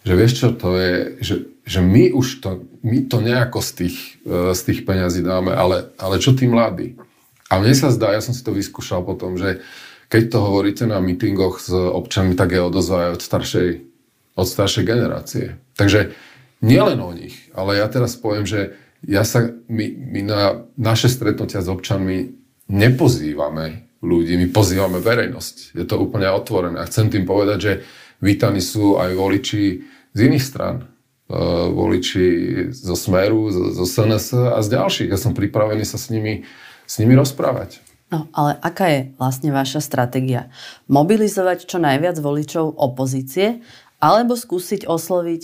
[0.00, 1.34] že vieš čo, to je, že,
[1.70, 5.94] že my už to, my to nejako z tých, e, z tých peňazí dáme, ale,
[6.02, 6.98] ale čo tí mladí?
[7.46, 9.62] A mne sa zdá, ja som si to vyskúšal potom, že
[10.10, 13.86] keď to hovoríte na mítingoch s občanmi, tak je odozva od staršej,
[14.34, 15.62] od staršej generácie.
[15.78, 16.10] Takže
[16.58, 18.74] nielen o nich, ale ja teraz poviem, že
[19.06, 22.34] ja sa, my, my na naše stretnutia s občanmi
[22.66, 25.78] nepozývame ľudí, my pozývame verejnosť.
[25.78, 26.82] Je to úplne otvorené.
[26.82, 27.72] A chcem tým povedať, že
[28.18, 30.89] vítaní sú aj voliči z iných stran.
[31.30, 32.26] Uh, voliči
[32.74, 35.14] zo Smeru, zo, zo SNS a z ďalších.
[35.14, 36.42] Ja som pripravený sa s nimi,
[36.90, 37.78] s nimi rozprávať.
[38.10, 40.50] No, ale aká je vlastne vaša stratégia?
[40.90, 43.62] Mobilizovať čo najviac voličov opozície
[44.02, 45.42] alebo skúsiť osloviť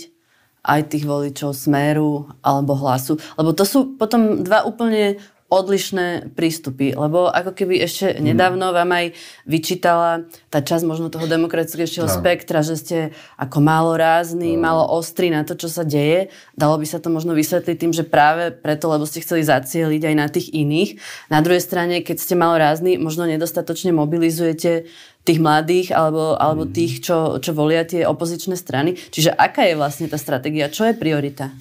[0.67, 3.15] aj tých voličov Smeru alebo Hlasu?
[3.39, 9.05] Lebo to sú potom dva úplne odlišné prístupy, lebo ako keby ešte nedávno vám aj
[9.47, 12.11] vyčítala tá časť možno toho demokratického no.
[12.11, 12.97] spektra, že ste
[13.39, 14.67] ako málo rázni, no.
[14.67, 16.27] málo ostrí na to, čo sa deje.
[16.51, 20.15] Dalo by sa to možno vysvetliť tým, že práve preto, lebo ste chceli zacieliť aj
[20.19, 20.99] na tých iných.
[21.31, 24.83] Na druhej strane, keď ste málo rázni, možno nedostatočne mobilizujete
[25.27, 26.71] tých mladých alebo, alebo mm.
[26.71, 28.95] tých, čo, čo volia tie opozičné strany.
[28.95, 30.71] Čiže aká je vlastne tá stratégia?
[30.71, 31.51] Čo je priorita?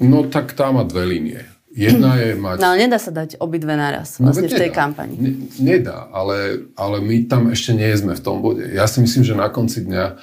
[0.00, 1.51] No tak tá má dve línie.
[1.72, 2.56] Jedna je mať...
[2.60, 4.76] No ale nedá sa dať obidve naraz no, vlastne no, v tej nedá.
[4.76, 5.14] kampani.
[5.16, 8.68] Ne, nedá, ale, ale my tam ešte nie sme v tom bode.
[8.68, 10.20] Ja si myslím, že na konci dňa,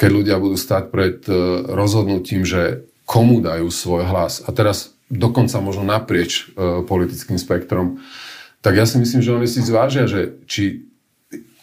[0.00, 1.36] keď ľudia budú stať pred e,
[1.68, 8.02] rozhodnutím, že komu dajú svoj hlas, a teraz dokonca možno naprieč uh, politickým spektrom,
[8.58, 10.90] tak ja si myslím, že oni si zvážia, že či,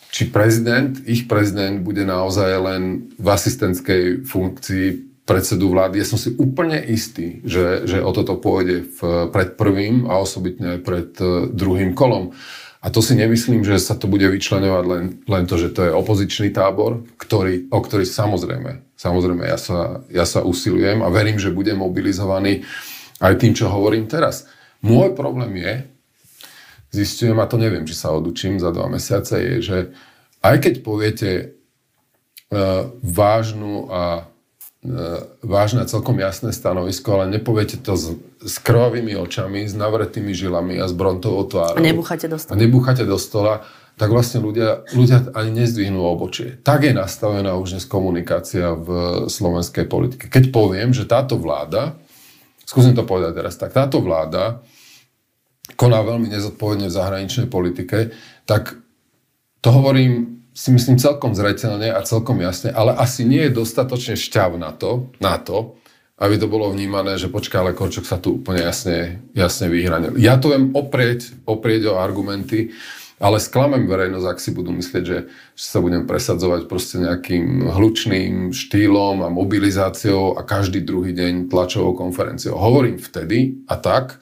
[0.07, 6.03] či prezident, ich prezident bude naozaj len v asistentskej funkcii predsedu vlády.
[6.03, 8.99] Ja som si úplne istý, že, že o toto pôjde v,
[9.31, 12.35] pred prvým a osobitne aj pred uh, druhým kolom.
[12.83, 15.95] A to si nemyslím, že sa to bude vyčlenovať len, len to, že to je
[15.95, 21.55] opozičný tábor, ktorý, o ktorý samozrejme, samozrejme ja sa, ja sa usilujem a verím, že
[21.55, 22.67] bude mobilizovaný
[23.23, 24.51] aj tým, čo hovorím teraz.
[24.83, 25.73] Môj problém je,
[26.91, 29.77] zistujem, a to neviem, či sa odučím za dva mesiace, je, že
[30.43, 31.31] aj keď poviete
[32.51, 34.32] uh, vážnu a E,
[35.39, 38.11] vážne a celkom jasné stanovisko, ale nepoviete to s,
[38.43, 41.79] s krvavými očami, s navretými žilami a s brontovou tvárou.
[41.79, 42.51] A nebúchate do stola.
[42.51, 43.63] A nebúchate do stola,
[43.95, 46.59] tak vlastne ľudia, ľudia ani nezdvihnú obočie.
[46.59, 48.87] Tak je nastavená už dnes komunikácia v
[49.31, 50.27] slovenskej politike.
[50.27, 51.95] Keď poviem, že táto vláda,
[52.67, 54.59] skúsim to povedať teraz tak, táto vláda
[55.79, 58.11] koná veľmi nezodpovedne v zahraničnej politike,
[58.43, 58.75] tak
[59.63, 64.55] to hovorím si myslím celkom zretelne a celkom jasne, ale asi nie je dostatočne šťav
[64.61, 65.77] na to, na to,
[66.21, 70.13] aby to bolo vnímané, že počká, ale Korčok sa tu úplne jasne, jasne vyhranil.
[70.21, 72.69] Ja to viem oprieť, oprieť o argumenty,
[73.17, 75.19] ale sklamem verejnosť, ak si budú myslieť, že,
[75.57, 81.97] že sa budem presadzovať proste nejakým hlučným štýlom a mobilizáciou a každý druhý deň tlačovou
[81.97, 82.59] konferenciou.
[82.59, 84.21] Hovorím vtedy a tak,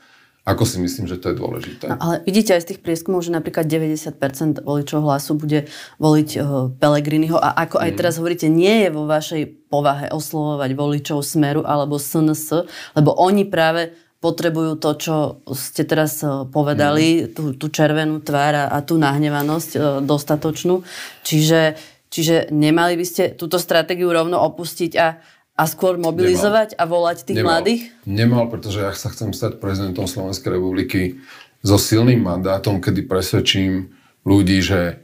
[0.52, 1.88] ako si myslím, že to je dôležité.
[1.88, 6.68] No, ale vidíte aj z tých prieskumov, že napríklad 90% voličov hlasu bude voliť uh,
[6.76, 7.98] Pelegriniho a ako aj mm.
[7.98, 12.68] teraz hovoríte, nie je vo vašej povahe oslovovať voličov Smeru alebo SNS,
[13.00, 15.16] lebo oni práve potrebujú to, čo
[15.56, 17.28] ste teraz uh, povedali, mm.
[17.32, 20.84] tú, tú červenú tvár a, a tú nahnevanosť uh, dostatočnú.
[21.24, 21.80] Čiže,
[22.12, 25.18] čiže nemali by ste túto stratégiu rovno opustiť a
[25.56, 26.82] a skôr mobilizovať Nemal.
[26.82, 27.50] a volať tých Nemal.
[27.52, 27.82] mladých?
[28.08, 31.22] Nemal, pretože ja sa chcem stať prezidentom Slovenskej republiky
[31.62, 33.94] so silným mandátom, kedy presvedčím
[34.26, 35.02] ľudí, že,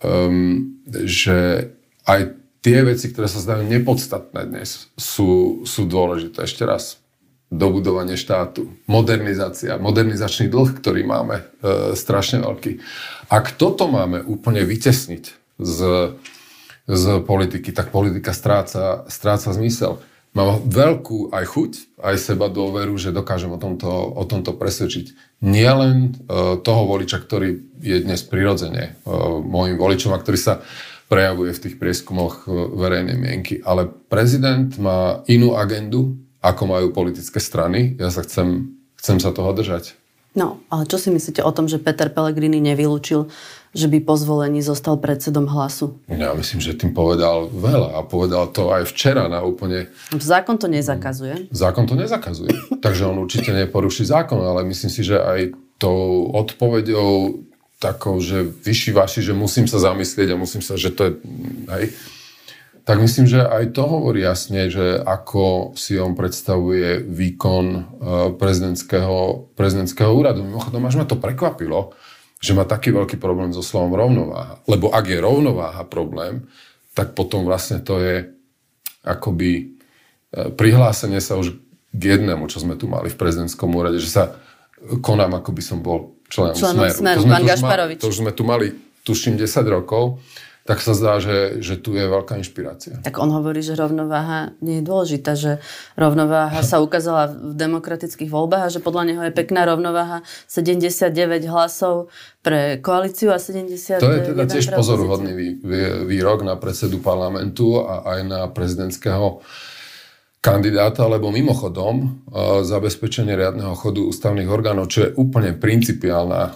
[0.00, 1.70] um, že
[2.08, 6.48] aj tie veci, ktoré sa zdajú nepodstatné dnes, sú, sú dôležité.
[6.48, 6.98] Ešte raz,
[7.48, 12.84] dobudovanie štátu, modernizácia, modernizačný dlh, ktorý máme, e, strašne veľký.
[13.32, 15.24] Ak toto máme úplne vytesniť
[15.56, 15.78] z,
[16.88, 20.00] z politiky, tak politika stráca, stráca zmysel.
[20.32, 21.72] Mám veľkú aj chuť,
[22.04, 26.10] aj seba dôveru, že dokážem o tomto, o tomto presvedčiť nielen e,
[26.60, 29.10] toho voliča, ktorý je dnes prirodzene e,
[29.44, 30.54] môjim voličom a ktorý sa
[31.08, 33.64] prejavuje v tých prieskumoch e, verejnej mienky.
[33.64, 37.96] Ale prezident má inú agendu, ako majú politické strany.
[37.96, 39.96] Ja sa chcem, chcem sa toho držať.
[40.36, 43.26] No, ale čo si myslíte o tom, že Peter Pellegrini nevylúčil,
[43.76, 46.00] že by po zvolení zostal predsedom hlasu?
[46.08, 49.92] Ja myslím, že tým povedal veľa a povedal to aj včera na úplne...
[50.12, 51.52] Zákon to nezakazuje.
[51.52, 52.50] Zákon to nezakazuje.
[52.84, 57.44] Takže on určite neporuší zákon, ale myslím si, že aj tou odpovedou
[57.78, 61.12] takou, že vyšší vaši, že musím sa zamyslieť a musím sa, že to je...
[61.70, 61.84] Hej,
[62.88, 67.80] tak myslím, že aj to hovorí jasne, že ako si on predstavuje výkon e,
[68.40, 70.40] prezidentského, prezidentského úradu.
[70.40, 71.92] Mimochodom, až ma to prekvapilo,
[72.38, 74.62] že má taký veľký problém so slovom rovnováha.
[74.70, 76.46] Lebo ak je rovnováha problém,
[76.94, 78.30] tak potom vlastne to je
[79.02, 79.50] akoby
[80.30, 81.58] e, prihlásenie sa už
[81.90, 84.24] k jednému, čo sme tu mali v prezidentskom úrade, že sa
[85.02, 86.98] konám, ako by som bol členom, členom Smeru.
[86.98, 87.18] smeru.
[87.18, 87.98] To, sme Gašparovič.
[87.98, 88.66] to už sme tu mali,
[89.02, 90.22] tuším, 10 rokov
[90.68, 93.00] tak sa zdá, že, že tu je veľká inšpirácia.
[93.00, 95.64] Tak on hovorí, že rovnováha nie je dôležitá, že
[95.96, 102.12] rovnováha sa ukázala v demokratických voľbách a že podľa neho je pekná rovnováha 79 hlasov
[102.44, 105.32] pre koalíciu a 70 To je teda tiež pozoruhodný
[106.04, 109.40] výrok na predsedu parlamentu a aj na prezidentského
[110.38, 112.06] kandidáta, lebo mimochodom e,
[112.62, 116.50] zabezpečenie riadneho chodu ústavných orgánov, čo je úplne principiálna, e,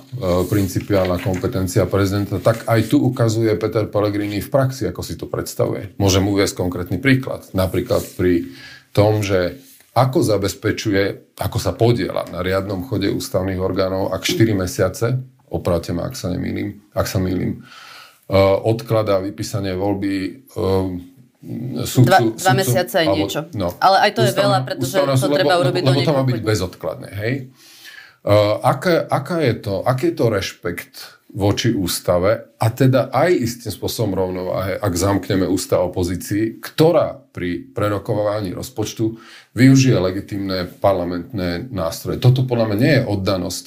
[0.47, 5.99] principiálna kompetencia prezidenta, tak aj tu ukazuje Peter Pellegrini v praxi, ako si to predstavuje.
[5.99, 7.51] Môžem uvieť konkrétny príklad.
[7.59, 8.55] Napríklad pri
[8.95, 9.59] tom, že
[9.99, 15.19] ako zabezpečuje, ako sa podiela na riadnom chode ústavných orgánov, ak 4 mesiace,
[15.51, 20.47] opravte ma, ak sa nemýlim, ak sa mýlim, e, odkladá vypísanie voľby
[21.83, 23.41] súdcu, dva, dva mesiace je niečo.
[23.59, 26.15] No, Ale aj to ústavná, je veľa, pretože to lebo, treba urobiť lebo, lebo to
[26.15, 27.35] má byť bezodkladné, hej?
[28.23, 30.95] Uh, aká, aká je to, aký je to rešpekt
[31.33, 38.53] voči ústave a teda aj istým spôsobom rovnováhe, ak zamkneme ústav opozícii, ktorá pri prerokovaní
[38.53, 39.17] rozpočtu
[39.57, 42.21] využije legitimné parlamentné nástroje.
[42.21, 43.65] Toto podľa mňa nie je oddanosť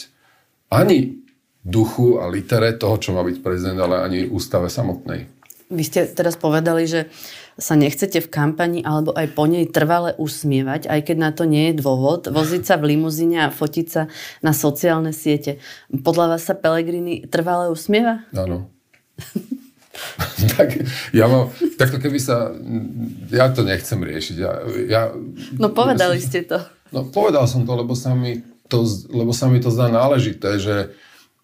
[0.70, 1.26] ani
[1.66, 5.26] duchu a litere toho, čo má byť prezident, ale ani ústave samotnej.
[5.74, 7.10] Vy ste teraz povedali, že
[7.56, 11.72] sa nechcete v kampani alebo aj po nej trvale usmievať, aj keď na to nie
[11.72, 14.12] je dôvod, voziť sa v limuzíne a fotiť sa
[14.44, 15.63] na sociálne siete.
[15.91, 18.28] Podľa vás sa Pelegrini trvale usmieva?
[18.36, 18.68] Áno.
[20.60, 20.84] tak
[21.15, 22.52] ja mám, takto keby sa,
[23.32, 24.36] ja to nechcem riešiť.
[24.36, 24.52] Ja,
[24.91, 25.02] ja,
[25.56, 26.60] no povedali ste to.
[26.91, 28.84] No povedal som to, lebo sa mi to,
[29.15, 30.91] lebo sa mi to zdá náležité, že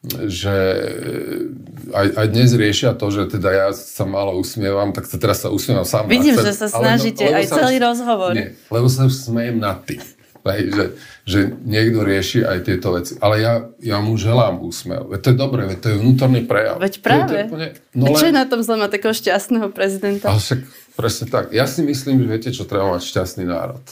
[0.09, 5.21] že e, aj, aj dnes riešia to, že teda ja sa málo usmievam, tak sa
[5.21, 8.33] teraz sa usmievam sám Vidím, že sa snažíte no, aj celý už, rozhovor.
[8.33, 10.01] Nie, lebo sa už smejem nad tým.
[10.41, 13.13] že, že niekto rieši aj tieto veci.
[13.21, 15.05] Ale ja, ja mu želám úsmev.
[15.13, 16.81] Veď to je dobré, veď to je vnútorný prejav.
[16.81, 17.29] Veď práve.
[17.29, 18.17] To je úplne, no len...
[18.17, 20.33] Čo je na tom zle mať takého šťastného prezidenta?
[20.33, 20.59] Ale však
[20.97, 21.53] presne tak.
[21.53, 23.85] Ja si myslím, že viete, čo treba mať šťastný národ.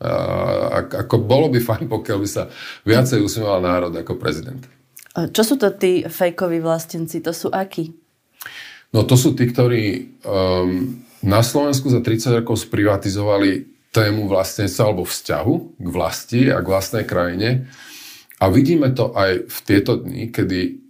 [0.00, 2.48] A, ako bolo by fajn, pokiaľ by sa
[2.88, 4.64] viacej usmieval národ ako prezident.
[5.14, 7.22] Čo sú to tí fejkoví vlastenci?
[7.22, 7.94] To sú akí?
[8.90, 9.82] No to sú tí, ktorí
[10.26, 16.66] um, na Slovensku za 30 rokov sprivatizovali tému vlastenstva alebo vzťahu k vlasti a k
[16.66, 17.70] vlastnej krajine.
[18.42, 20.82] A vidíme to aj v tieto dni, kedy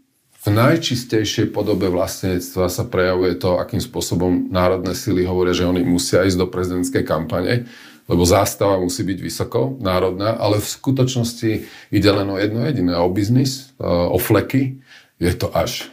[0.45, 6.25] v najčistejšej podobe vlastenectva sa prejavuje to, akým spôsobom národné sily hovoria, že oni musia
[6.25, 7.65] ísť do prezidentskej kampane
[8.05, 11.51] lebo zástava musí byť vysoko, národná, ale v skutočnosti
[11.89, 14.85] ide len o jedno jediné, o biznis, o fleky.
[15.17, 15.89] Je to až,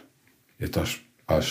[0.60, 0.92] je to až,
[1.30, 1.48] až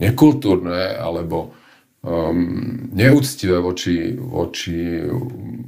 [0.00, 1.52] nekultúrne alebo
[2.00, 5.04] um, neúctivé voči, voči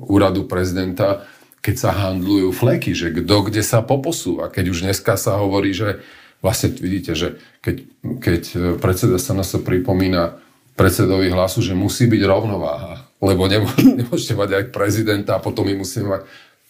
[0.00, 1.28] úradu prezidenta,
[1.60, 4.48] keď sa handlujú fleky, že kto kde sa poposúva.
[4.48, 6.00] Keď už dneska sa hovorí, že
[6.40, 7.76] vlastne vidíte, že keď,
[8.18, 8.42] keď
[8.80, 10.40] predseda sa nás pripomína
[10.72, 13.46] predsedovi hlasu, že musí byť rovnováha lebo
[14.02, 16.22] nemôžete mať aj prezidenta a potom my musíme mať...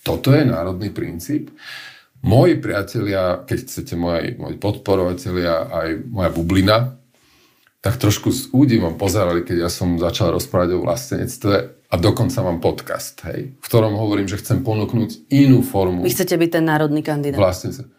[0.03, 1.49] Toto je národný princíp.
[2.23, 6.77] Moji priatelia, keď chcete moji, moji podporovatelia, aj moja bublina,
[7.83, 11.55] tak trošku s údivom pozerali, keď ja som začal rozprávať o vlastenectve
[11.91, 16.07] a dokonca mám podcast, hej, v ktorom hovorím, že chcem ponúknuť inú formu.
[16.07, 17.43] Vy chcete byť ten národný kandidát.
[17.43, 17.91] Vlastenectve.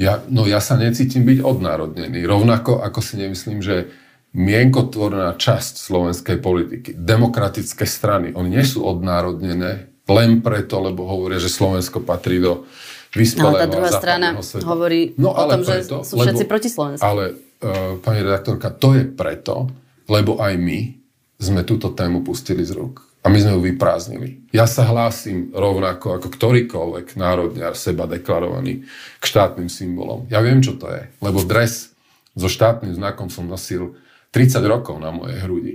[0.00, 2.24] Ja, no ja sa necítim byť odnárodnený.
[2.24, 3.92] Rovnako ako si nemyslím, že
[4.30, 11.50] mienkotvorná časť slovenskej politiky, demokratické strany, oni nie sú odnárodnené, len preto, lebo hovoria, že
[11.50, 12.66] Slovensko patrí do
[13.14, 14.66] vyspelého Ale tá druhá strana sveta.
[14.66, 17.02] hovorí no, o tom, preto, že sú všetci lebo, proti Slovensku.
[17.02, 17.24] Ale,
[17.62, 19.70] uh, pani redaktorka, to je preto,
[20.06, 20.94] lebo aj my
[21.38, 23.06] sme túto tému pustili z rúk.
[23.20, 24.48] A my sme ju vyprázdnili.
[24.48, 28.88] Ja sa hlásim rovnako ako ktorýkoľvek národňar seba deklarovaný
[29.20, 30.24] k štátnym symbolom.
[30.32, 31.04] Ja viem, čo to je.
[31.20, 31.92] Lebo dres
[32.32, 33.92] so štátnym znakom som nosil
[34.30, 35.74] 30 rokov na mojej hrudi.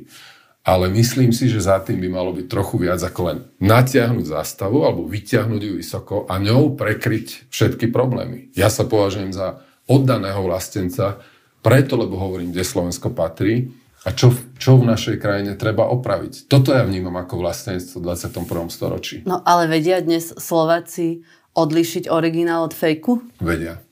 [0.66, 4.82] Ale myslím si, že za tým by malo byť trochu viac ako len natiahnuť zástavu
[4.82, 8.50] alebo vyťahnuť ju vysoko a ňou prekryť všetky problémy.
[8.58, 11.22] Ja sa považujem za oddaného vlastenca,
[11.62, 13.70] preto, lebo hovorím, kde Slovensko patrí
[14.06, 16.50] a čo, čo v našej krajine treba opraviť.
[16.50, 18.70] Toto ja vnímam ako vlastenstvo v 21.
[18.70, 19.16] storočí.
[19.30, 23.22] No ale vedia dnes Slováci odlišiť originál od fejku?
[23.38, 23.85] Vedia.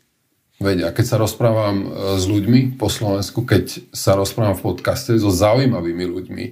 [0.63, 5.27] Vedia, keď sa rozprávam e, s ľuďmi po Slovensku, keď sa rozprávam v podcaste so
[5.27, 6.45] zaujímavými ľuďmi,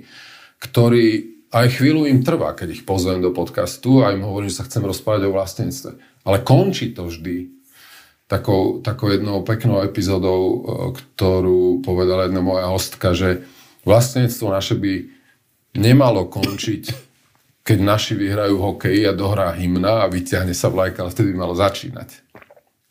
[0.59, 1.05] ktorí
[1.51, 4.83] aj chvíľu im trvá, keď ich pozvem do podcastu a im hovorím, že sa chcem
[4.83, 5.91] rozprávať o vlastníctve.
[6.27, 7.51] Ale končí to vždy
[8.27, 10.57] takou, takou jednou peknou epizódou, e,
[10.95, 13.47] ktorú povedala jedna moja hostka, že
[13.87, 15.07] vlastníctvo naše by
[15.75, 17.11] nemalo končiť,
[17.63, 21.55] keď naši vyhrajú hokej a dohrá hymna a vyťahne sa vlajka, ale vtedy by malo
[21.55, 22.09] začínať.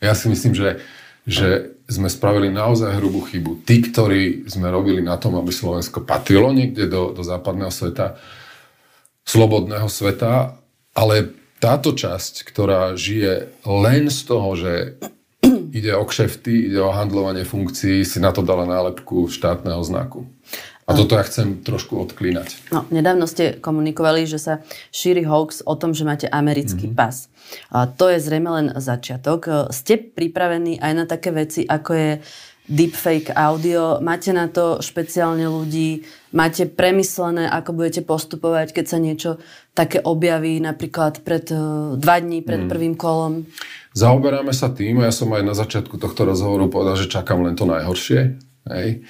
[0.01, 0.81] Ja si myslím, že
[1.29, 3.67] že sme spravili naozaj hrubú chybu.
[3.67, 8.17] Tí, ktorí sme robili na tom, aby Slovensko patrilo niekde do, do západného sveta,
[9.27, 10.57] slobodného sveta,
[10.95, 14.73] ale táto časť, ktorá žije len z toho, že
[15.79, 20.27] ide o kšefty, ide o handlovanie funkcií, si na to dala nálepku štátneho znaku.
[20.91, 22.75] A toto ja chcem trošku odklínať.
[22.75, 24.55] No, nedávno ste komunikovali, že sa
[24.91, 26.99] šíri hoax o tom, že máte americký mm-hmm.
[26.99, 27.31] pas.
[27.71, 29.71] A to je zrejme len začiatok.
[29.71, 32.11] Ste pripravení aj na také veci, ako je
[32.71, 33.99] deepfake audio?
[33.99, 36.07] Máte na to špeciálne ľudí?
[36.31, 39.31] Máte premyslené, ako budete postupovať, keď sa niečo
[39.75, 41.59] také objaví, napríklad pred e,
[41.99, 42.71] dva dní, pred mm.
[42.71, 43.51] prvým kolom?
[43.99, 47.59] Zaoberáme sa tým, a ja som aj na začiatku tohto rozhovoru povedal, že čakám len
[47.59, 48.39] to najhoršie.
[48.71, 49.03] Hej.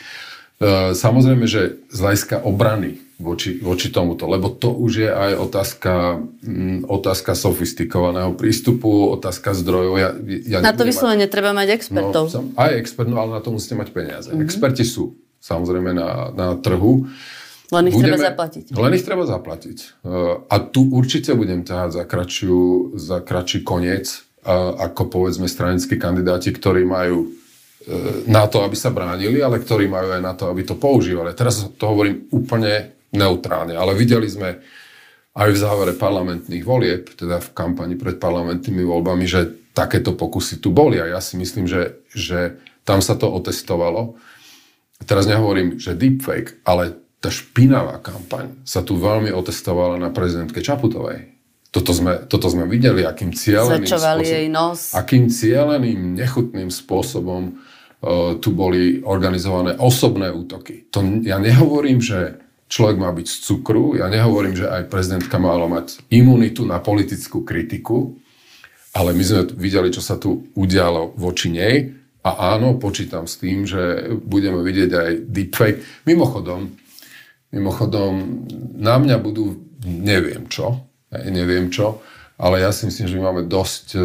[0.61, 6.21] E, samozrejme, že z hľadiska obrany voči, voči tomuto, lebo to už je aj otázka,
[6.45, 9.95] mm, otázka sofistikovaného prístupu, otázka zdrojov.
[9.97, 10.13] Ja,
[10.45, 12.29] ja na to vyslovene treba mať expertov.
[12.29, 14.29] No, aj expert, no ale na to musíte mať peniaze.
[14.29, 14.45] Mm-hmm.
[14.45, 17.09] Experti sú samozrejme na, na trhu.
[17.73, 18.65] Len ich Budeme, treba zaplatiť.
[18.77, 19.79] Len ich treba zaplatiť.
[19.81, 20.13] E,
[20.45, 24.29] a tu určite budem ťahať za, kračiu, za kratší koniec,
[24.81, 27.29] ako povedzme stranickí kandidáti, ktorí majú
[28.27, 31.35] na to, aby sa bránili, ale ktorí majú aj na to, aby to používali.
[31.35, 34.63] Teraz to hovorím úplne neutrálne, ale videli sme
[35.35, 40.75] aj v závere parlamentných volieb, teda v kampani pred parlamentnými voľbami, že takéto pokusy tu
[40.75, 44.19] boli a ja si myslím, že, že tam sa to otestovalo.
[45.07, 51.37] Teraz nehovorím, že deepfake, ale tá špinavá kampaň sa tu veľmi otestovala na prezidentke Čaputovej.
[51.71, 54.91] Toto sme, toto sme videli, akým cieľeným spôsobom, jej nos.
[54.91, 57.63] akým cieľeným, nechutným spôsobom
[58.41, 60.89] tu boli organizované osobné útoky.
[60.89, 62.41] To, ja nehovorím, že
[62.71, 67.45] človek má byť z cukru, ja nehovorím, že aj prezidentka mala mať imunitu na politickú
[67.45, 68.17] kritiku,
[68.97, 71.93] ale my sme videli, čo sa tu udialo voči nej
[72.25, 75.81] a áno, počítam s tým, že budeme vidieť aj deepfake.
[76.09, 76.73] Mimochodom,
[77.53, 78.45] mimochodom,
[78.81, 82.01] na mňa budú neviem čo, neviem čo,
[82.41, 83.99] ale ja si myslím, že my máme dosť e,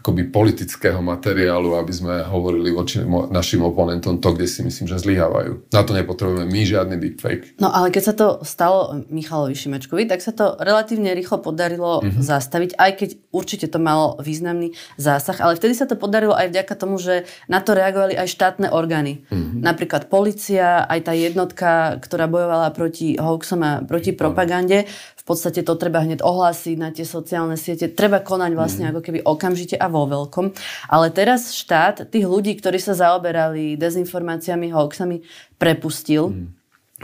[0.00, 5.68] akoby politického materiálu, aby sme hovorili voči našim oponentom to, kde si myslím, že zlyhávajú.
[5.68, 7.60] Na to nepotrebujeme my žiadny deepfake.
[7.60, 12.24] No ale keď sa to stalo Michalovi Šimečkovi, tak sa to relatívne rýchlo podarilo mm-hmm.
[12.24, 16.74] zastaviť, aj keď určite to malo významný zásah, ale vtedy sa to podarilo aj vďaka
[16.80, 19.28] tomu, že na to reagovali aj štátne orgány.
[19.28, 19.60] Mm-hmm.
[19.60, 24.88] Napríklad policia, aj tá jednotka, ktorá bojovala proti hoaxom a proti propagande,
[25.24, 27.88] v podstate to treba hneď ohlásiť na tie sociálne siete.
[27.88, 28.90] Treba konať vlastne mm.
[28.92, 30.52] ako keby okamžite a vo veľkom.
[30.92, 35.24] Ale teraz štát tých ľudí, ktorí sa zaoberali dezinformáciami, hoaxami,
[35.56, 36.28] prepustil.
[36.28, 36.52] Mm.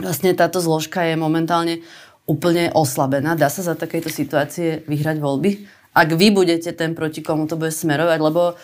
[0.05, 1.81] Vlastne táto zložka je momentálne
[2.29, 3.33] úplne oslabená.
[3.33, 5.51] Dá sa za takejto situácie vyhrať voľby?
[5.91, 8.55] Ak vy budete ten, proti komu to bude smerovať, lebo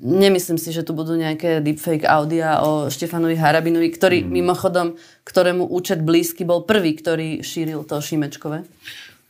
[0.00, 4.30] Nemyslím si, že tu budú nejaké deepfake audia o Štefanovi Harabinovi, ktorý mm.
[4.30, 4.94] mimochodom,
[5.26, 8.64] ktorému účet blízky bol prvý, ktorý šíril to Šimečkové.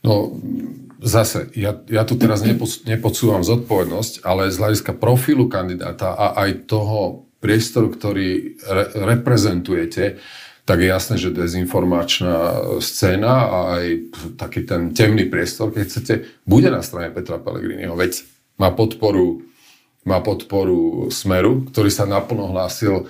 [0.01, 0.33] No,
[1.01, 2.41] zase, ja, ja tu teraz
[2.87, 8.85] nepodsúvam zodpovednosť, ale z hľadiska profilu kandidáta a aj toho priestoru, ktorý re,
[9.17, 10.21] reprezentujete,
[10.65, 12.37] tak je jasné, že dezinformačná
[12.79, 13.85] scéna a aj
[14.37, 16.13] taký ten temný priestor, keď chcete,
[16.45, 17.97] bude na strane Petra Pellegriniho.
[17.97, 18.23] Veď
[18.61, 19.41] má podporu
[20.07, 23.05] má podporu Smeru, ktorý sa naplno hlásil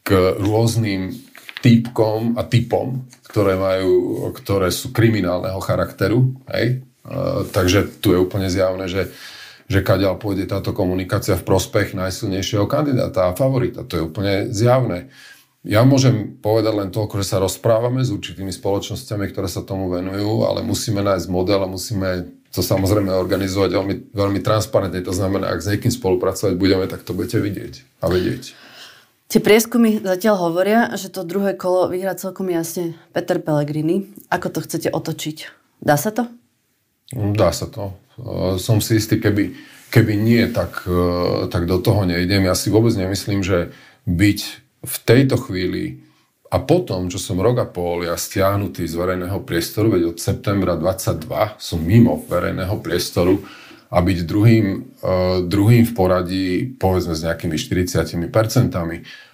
[0.00, 1.12] k rôznym
[1.60, 6.32] typkom a typom, ktoré, majú, ktoré sú kriminálneho charakteru.
[6.48, 6.84] Hej?
[7.52, 9.12] takže tu je úplne zjavné, že
[9.70, 13.86] že kaďal pôjde táto komunikácia v prospech najsilnejšieho kandidáta a favorita.
[13.86, 15.14] To je úplne zjavné.
[15.62, 20.42] Ja môžem povedať len toľko, že sa rozprávame s určitými spoločnosťami, ktoré sa tomu venujú,
[20.42, 25.06] ale musíme nájsť model a musíme to samozrejme organizovať veľmi, veľmi transparentne.
[25.06, 28.58] To znamená, ak s niekým spolupracovať budeme, tak to budete vidieť a vedieť.
[29.30, 34.10] Tie prieskumy zatiaľ hovoria, že to druhé kolo vyhrá celkom jasne Peter Pellegrini.
[34.26, 35.46] Ako to chcete otočiť?
[35.78, 36.26] Dá sa to?
[37.14, 37.94] Dá sa to.
[38.58, 39.54] Som si istý, keby,
[39.94, 42.42] keby nie, tak, e, tak do toho nejdem.
[42.42, 43.70] Ja si vôbec nemyslím, že
[44.10, 44.40] byť
[44.82, 46.02] v tejto chvíli
[46.50, 50.74] a potom, čo som rok a pol ja stiahnutý z verejného priestoru, veď od septembra
[50.74, 51.30] 22
[51.62, 53.38] som mimo verejného priestoru
[53.90, 54.66] a byť druhým,
[55.02, 58.18] uh, druhým v poradí, povedzme s nejakými 40%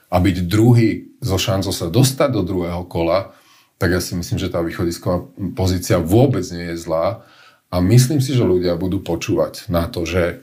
[0.07, 3.33] a byť druhý so šancou sa dostať do druhého kola,
[3.77, 7.25] tak ja si myslím, že tá východisková pozícia vôbec nie je zlá.
[7.69, 10.41] A myslím si, že ľudia budú počúvať na to, že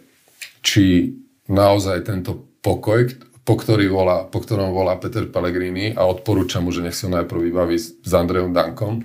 [0.62, 1.18] či
[1.50, 3.10] naozaj tento pokoj,
[3.44, 7.12] po, ktorý volá, po ktorom volá Peter Pellegrini a odporúčam mu, že nech si ho
[7.12, 9.04] najprv vybaví s, s Andrejom Dankom,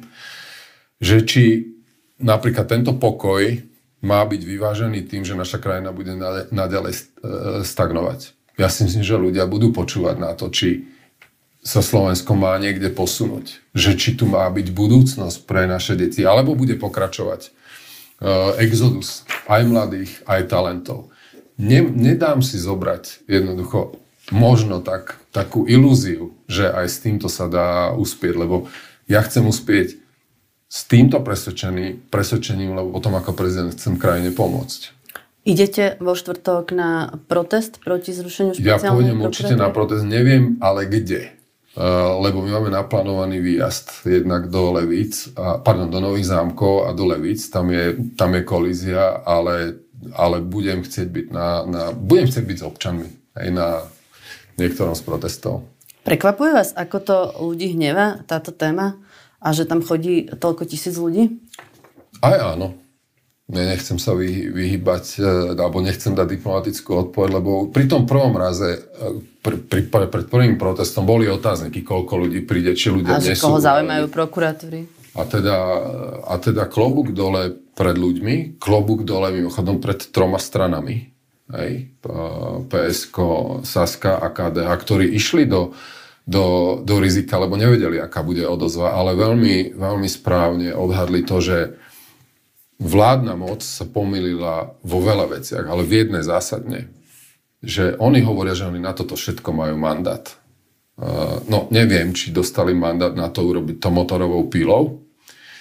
[1.03, 1.75] že či
[2.23, 3.43] napríklad tento pokoj
[3.99, 6.15] má byť vyvážený tým, že naša krajina bude
[6.55, 7.03] naďalej e,
[7.67, 8.39] stagnovať.
[8.55, 10.87] Ja si myslím, že ľudia budú počúvať na to, či
[11.63, 13.59] sa Slovensko má niekde posunúť.
[13.75, 19.63] Že či tu má byť budúcnosť pre naše deti, alebo bude pokračovať uh, exodus aj
[19.67, 21.11] mladých, aj talentov.
[21.59, 23.99] Ne, nedám si zobrať jednoducho
[24.31, 28.69] možno tak, takú ilúziu, že aj s týmto sa dá uspieť, lebo
[29.09, 29.97] ja chcem uspieť
[30.69, 34.93] s týmto presvedčením, presvedčením, lebo potom ako prezident chcem krajine pomôcť.
[35.49, 40.85] Idete vo štvrtok na protest proti zrušeniu špeciálnej Ja pôjdem určite na protest, neviem ale
[40.85, 41.33] kde.
[41.79, 46.93] Uh, lebo my máme naplánovaný výjazd jednak do Levíc, a, pardon, do Nových zámkov a
[46.93, 49.79] do Levíc, tam je, tam je kolízia, ale,
[50.11, 53.09] ale budem chcieť byť na, na, budem chcieť byť s občanmi
[53.39, 53.69] aj na
[54.59, 55.65] niektorom z protestov.
[56.03, 58.99] Prekvapuje vás, ako to ľudí hneva, táto téma?
[59.39, 61.39] A že tam chodí toľko tisíc ľudí?
[62.19, 62.75] Aj áno.
[63.49, 68.37] Ne, nechcem sa vy, vyhybať, e, alebo nechcem dať diplomatickú odpoveď, lebo pri tom prvom
[68.37, 73.25] raze, e, pri, pri, pred prvým protestom boli otázniky, koľko ľudí príde, či ľudia A
[73.25, 74.85] že koho zaujímajú prokuratúry.
[75.17, 75.57] A teda,
[76.29, 81.18] a teda klobúk dole pred ľuďmi, klobúk dole mimochodom pred troma stranami
[81.53, 81.89] hej,
[82.69, 83.17] PSK,
[83.65, 85.73] Saska a KDH, ktorí išli do,
[86.29, 91.59] do, do rizika, lebo nevedeli, aká bude odozva, ale veľmi, veľmi správne odhadli to, že
[92.79, 96.93] vládna moc sa pomýlila vo veľa veciach, ale v jednej zásadne,
[97.65, 100.23] že oni hovoria, že oni na toto všetko majú mandát.
[101.47, 105.03] No, neviem, či dostali mandát na to urobiť to motorovou pílou,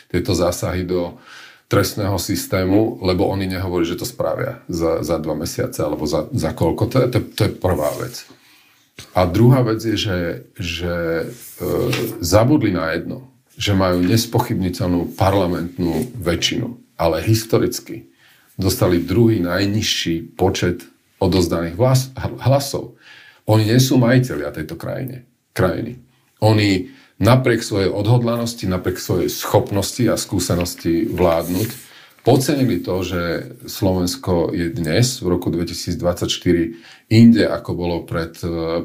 [0.09, 1.17] tieto zásahy do,
[1.68, 6.55] trestného systému, lebo oni nehovorí, že to spravia za, za dva mesiace alebo za, za
[6.55, 6.84] koľko.
[6.88, 8.24] To je, to, to je prvá vec.
[9.13, 10.20] A druhá vec je, že,
[10.57, 11.26] že e,
[12.24, 18.09] zabudli na jedno, že majú nespochybniteľnú parlamentnú väčšinu, ale historicky
[18.57, 20.88] dostali druhý najnižší počet
[21.22, 22.09] odozdaných hlas,
[22.41, 22.97] hlasov.
[23.45, 26.01] Oni nie sú majiteľia tejto krajine, krajiny.
[26.41, 31.70] Oni napriek svojej odhodlanosti, napriek svojej schopnosti a skúsenosti vládnuť,
[32.22, 33.22] podcenili to, že
[33.65, 38.36] Slovensko je dnes, v roku 2024, inde ako bolo pred,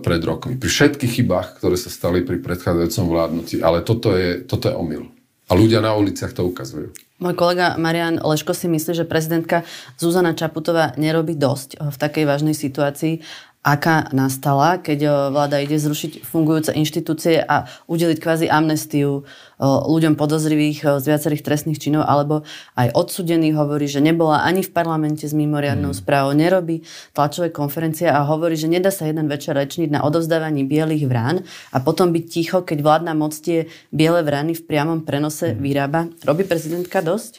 [0.01, 0.55] pred rokmi.
[0.57, 3.59] Pri všetkých chybách, ktoré sa stali pri predchádzajúcom vládnutí.
[3.61, 5.11] Ale toto je, toto je omyl.
[5.51, 6.95] A ľudia na uliciach to ukazujú.
[7.23, 9.63] Môj kolega Marian Leško si myslí, že prezidentka
[9.95, 13.23] Zuzana Čaputová nerobí dosť v takej vážnej situácii
[13.63, 20.19] aká nastala, keď eh, vláda ide zrušiť fungujúce inštitúcie a udeliť kvázi amnestiu eh, ľuďom
[20.19, 22.43] podozrivých eh, z viacerých trestných činov, alebo
[22.75, 25.99] aj odsudený hovorí, že nebola ani v parlamente s mimoriadnou mm.
[26.03, 26.83] správou, nerobí
[27.15, 31.79] tlačové konferencie a hovorí, že nedá sa jeden večer rečniť na odovzdávaní bielých vrán a
[31.79, 35.63] potom byť ticho, keď vládna moc tie biele vrany v priamom prenose mm.
[35.63, 36.11] vyrába.
[36.27, 37.39] Robí prezidentka dosť?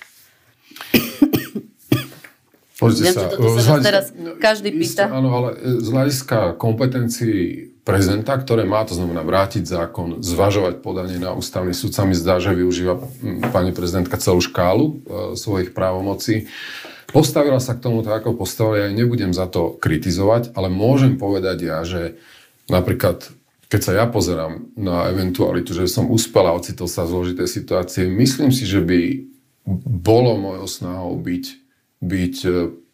[2.74, 4.06] Pozrite sa, to, sa hľadiska, teraz
[4.42, 5.06] každý pýta.
[5.06, 11.22] áno, ale e, z hľadiska kompetencií prezidenta, ktoré má, to znamená vrátiť zákon, zvažovať podanie
[11.22, 12.98] na ústavný súd, sa mi zdá, že využíva
[13.54, 14.94] pani prezidentka celú škálu e,
[15.38, 16.50] svojich právomocí.
[17.14, 21.58] Postavila sa k tomu tak, ako postavila, ja nebudem za to kritizovať, ale môžem povedať
[21.62, 22.18] ja, že
[22.74, 23.30] napríklad
[23.70, 28.06] keď sa ja pozerám na eventualitu, že som uspel a ocitol sa v zložitej situácie,
[28.06, 29.26] myslím si, že by
[30.06, 31.63] bolo mojou snahou byť
[32.04, 32.50] byť e,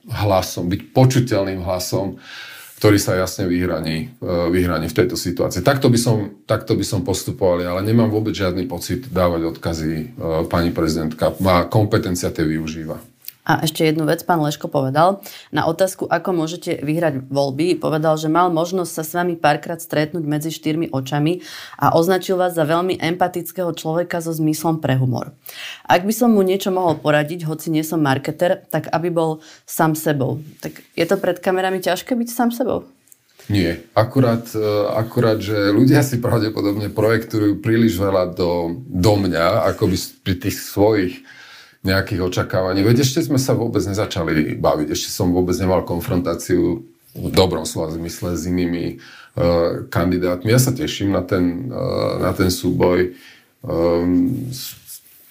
[0.09, 2.21] hlasom, byť počuteľným hlasom,
[2.79, 5.59] ktorý sa jasne vyhraní, e, vyhraní v tejto situácii.
[5.59, 10.05] Takto by, som, takto by som postupoval, ale nemám vôbec žiadny pocit dávať odkazy e,
[10.47, 11.35] pani prezidentka.
[11.43, 13.03] Má kompetencia, tie využíva.
[13.49, 15.25] A ešte jednu vec pán Leško povedal.
[15.49, 20.21] Na otázku, ako môžete vyhrať voľby, povedal, že mal možnosť sa s vami párkrát stretnúť
[20.21, 21.41] medzi štyrmi očami
[21.81, 25.33] a označil vás za veľmi empatického človeka so zmyslom pre humor.
[25.89, 29.97] Ak by som mu niečo mohol poradiť, hoci nie som marketer, tak aby bol sám
[29.97, 30.37] sebou.
[30.61, 32.85] Tak je to pred kamerami ťažké byť sám sebou?
[33.49, 33.81] Nie.
[33.97, 34.61] Akurát, e,
[34.93, 40.57] akurát, že ľudia si pravdepodobne projektujú príliš veľa do, do mňa, ako by pri tých
[40.61, 41.25] svojich
[41.79, 42.83] nejakých očakávaní.
[42.83, 46.83] Veď ešte sme sa vôbec nezačali baviť, ešte som vôbec nemal konfrontáciu
[47.15, 50.51] v dobrom slova zmysle s inými uh, kandidátmi.
[50.51, 53.15] Ja sa teším na ten, uh, na ten súboj.
[53.63, 54.51] Um,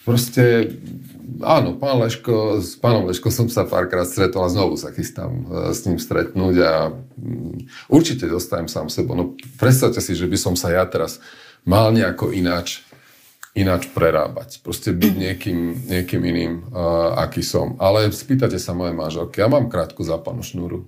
[0.09, 0.72] proste,
[1.44, 5.70] áno, pán Leško, s pánom Leško som sa párkrát stretol a znovu sa chystám uh,
[5.70, 7.61] s ním stretnúť a um,
[7.92, 9.12] určite dostajem sám sebo.
[9.12, 11.20] No predstavte si, že by som sa ja teraz
[11.68, 12.88] mal nejako ináč
[13.59, 14.63] ináč prerábať.
[14.63, 15.59] Proste byť niekým,
[15.91, 17.75] niekým iným, uh, aký som.
[17.83, 19.43] Ale spýtate sa moje manželky.
[19.43, 20.87] Ja mám krátku zápanu šnúru.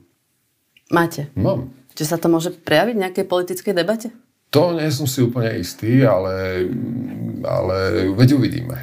[0.95, 1.27] Máte?
[1.35, 1.75] Mám.
[1.99, 4.09] Či sa to môže prejaviť v nejakej politickej debate?
[4.51, 6.67] To nie som si úplne istý, ale,
[7.47, 8.75] ale veď uvidíme.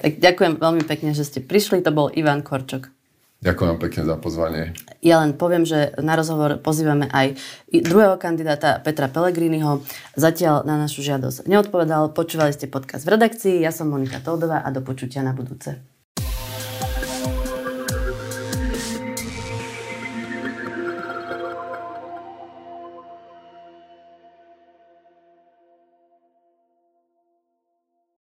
[0.00, 1.84] Tak ďakujem veľmi pekne, že ste prišli.
[1.84, 2.95] To bol Ivan Korčok.
[3.44, 4.64] Ďakujem pekne za pozvanie.
[5.04, 7.36] Ja len poviem, že na rozhovor pozývame aj
[7.68, 9.84] druhého kandidáta Petra Pellegriniho.
[10.16, 12.16] Zatiaľ na našu žiadosť neodpovedal.
[12.16, 13.60] Počúvali ste podcast v redakcii.
[13.60, 15.95] Ja som Monika Toldová a do počutia na budúce.